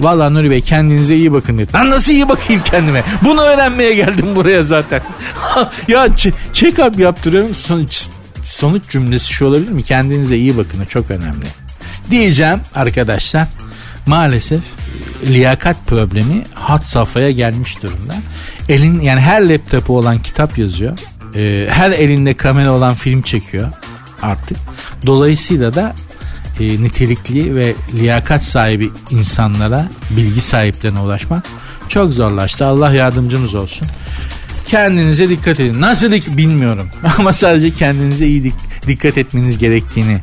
[0.00, 1.72] Valla Nuri Bey kendinize iyi bakın dedi.
[1.72, 3.04] Lan nasıl iyi bakayım kendime?
[3.24, 5.02] Bunu öğrenmeye geldim buraya zaten.
[5.88, 6.06] ya
[6.52, 7.54] check-up yaptırıyorum.
[7.54, 8.06] Sonuç,
[8.44, 9.82] sonuç cümlesi şu olabilir mi?
[9.82, 10.84] Kendinize iyi bakın.
[10.84, 11.46] Çok önemli.
[12.10, 13.48] Diyeceğim arkadaşlar.
[14.06, 14.60] Maalesef
[15.26, 18.14] liyakat problemi hat safhaya gelmiş durumda.
[18.68, 20.98] Elin yani her laptopu olan kitap yazıyor.
[21.36, 23.68] Ee, her elinde kamera olan film çekiyor
[24.22, 24.56] artık.
[25.06, 25.94] Dolayısıyla da
[26.60, 31.44] e, nitelikli ve liyakat sahibi insanlara, bilgi sahiplerine ulaşmak
[31.88, 32.66] çok zorlaştı.
[32.66, 33.88] Allah yardımcımız olsun.
[34.66, 35.80] Kendinize dikkat edin.
[35.80, 36.88] Nasıl dik bilmiyorum.
[37.18, 40.20] Ama sadece kendinize iyi dik- dikkat etmeniz gerektiğini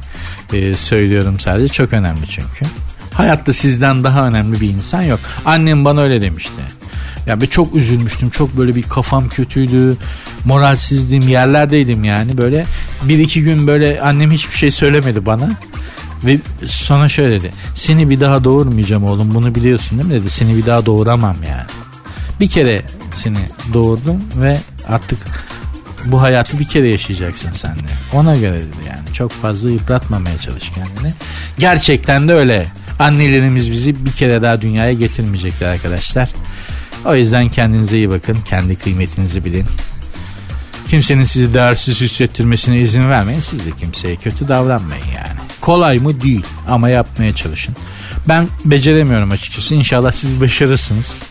[0.54, 1.74] e, söylüyorum sadece.
[1.74, 2.66] Çok önemli çünkü.
[3.14, 5.20] Hayatta sizden daha önemli bir insan yok.
[5.46, 6.62] Annem bana öyle demişti.
[7.28, 8.30] Ya ben çok üzülmüştüm.
[8.30, 9.98] Çok böyle bir kafam kötüydü.
[10.46, 11.28] Moralsizdim.
[11.28, 12.38] Yerlerdeydim yani.
[12.38, 12.66] Böyle
[13.04, 15.50] bir iki gün böyle annem hiçbir şey söylemedi bana.
[16.24, 17.52] Ve sonra şöyle dedi.
[17.76, 19.36] Seni bir daha doğurmayacağım oğlum.
[19.36, 20.30] Bunu biliyorsun değil mi dedi.
[20.30, 21.70] Seni bir daha doğuramam yani.
[22.40, 22.82] Bir kere
[23.14, 23.38] seni
[23.74, 25.20] doğurdum ve artık
[26.06, 27.90] bu hayatı bir kere yaşayacaksın sen de.
[28.14, 29.14] Ona göre dedi yani.
[29.14, 31.14] Çok fazla yıpratmamaya çalış kendini.
[31.60, 32.66] Gerçekten de öyle.
[33.00, 36.30] Annelerimiz bizi bir kere daha dünyaya getirmeyecekler arkadaşlar.
[37.06, 38.38] O yüzden kendinize iyi bakın.
[38.46, 39.66] Kendi kıymetinizi bilin.
[40.90, 43.40] Kimsenin sizi değersiz hissettirmesine izin vermeyin.
[43.40, 45.40] Siz de kimseye kötü davranmayın yani.
[45.62, 46.22] Kolay mı?
[46.22, 46.46] Değil.
[46.70, 47.76] Ama yapmaya çalışın.
[48.28, 49.76] Ben beceremiyorum açıkçası.
[49.76, 51.24] İnşallah siz başarırsınız.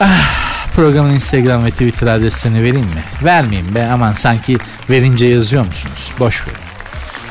[0.00, 3.02] Ah, programın Instagram ve Twitter adreslerini vereyim mi?
[3.24, 4.58] Vermeyeyim be aman sanki
[4.90, 6.12] verince yazıyor musunuz?
[6.18, 6.58] Boş verin.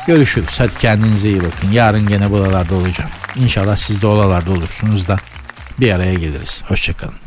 [0.08, 0.54] Görüşürüz.
[0.58, 1.72] Hadi kendinize iyi bakın.
[1.72, 3.10] Yarın gene buralarda olacağım.
[3.36, 5.18] İnşallah siz de oralarda olursunuz da
[5.80, 6.62] bir araya geliriz.
[6.68, 7.27] Hoşçakalın.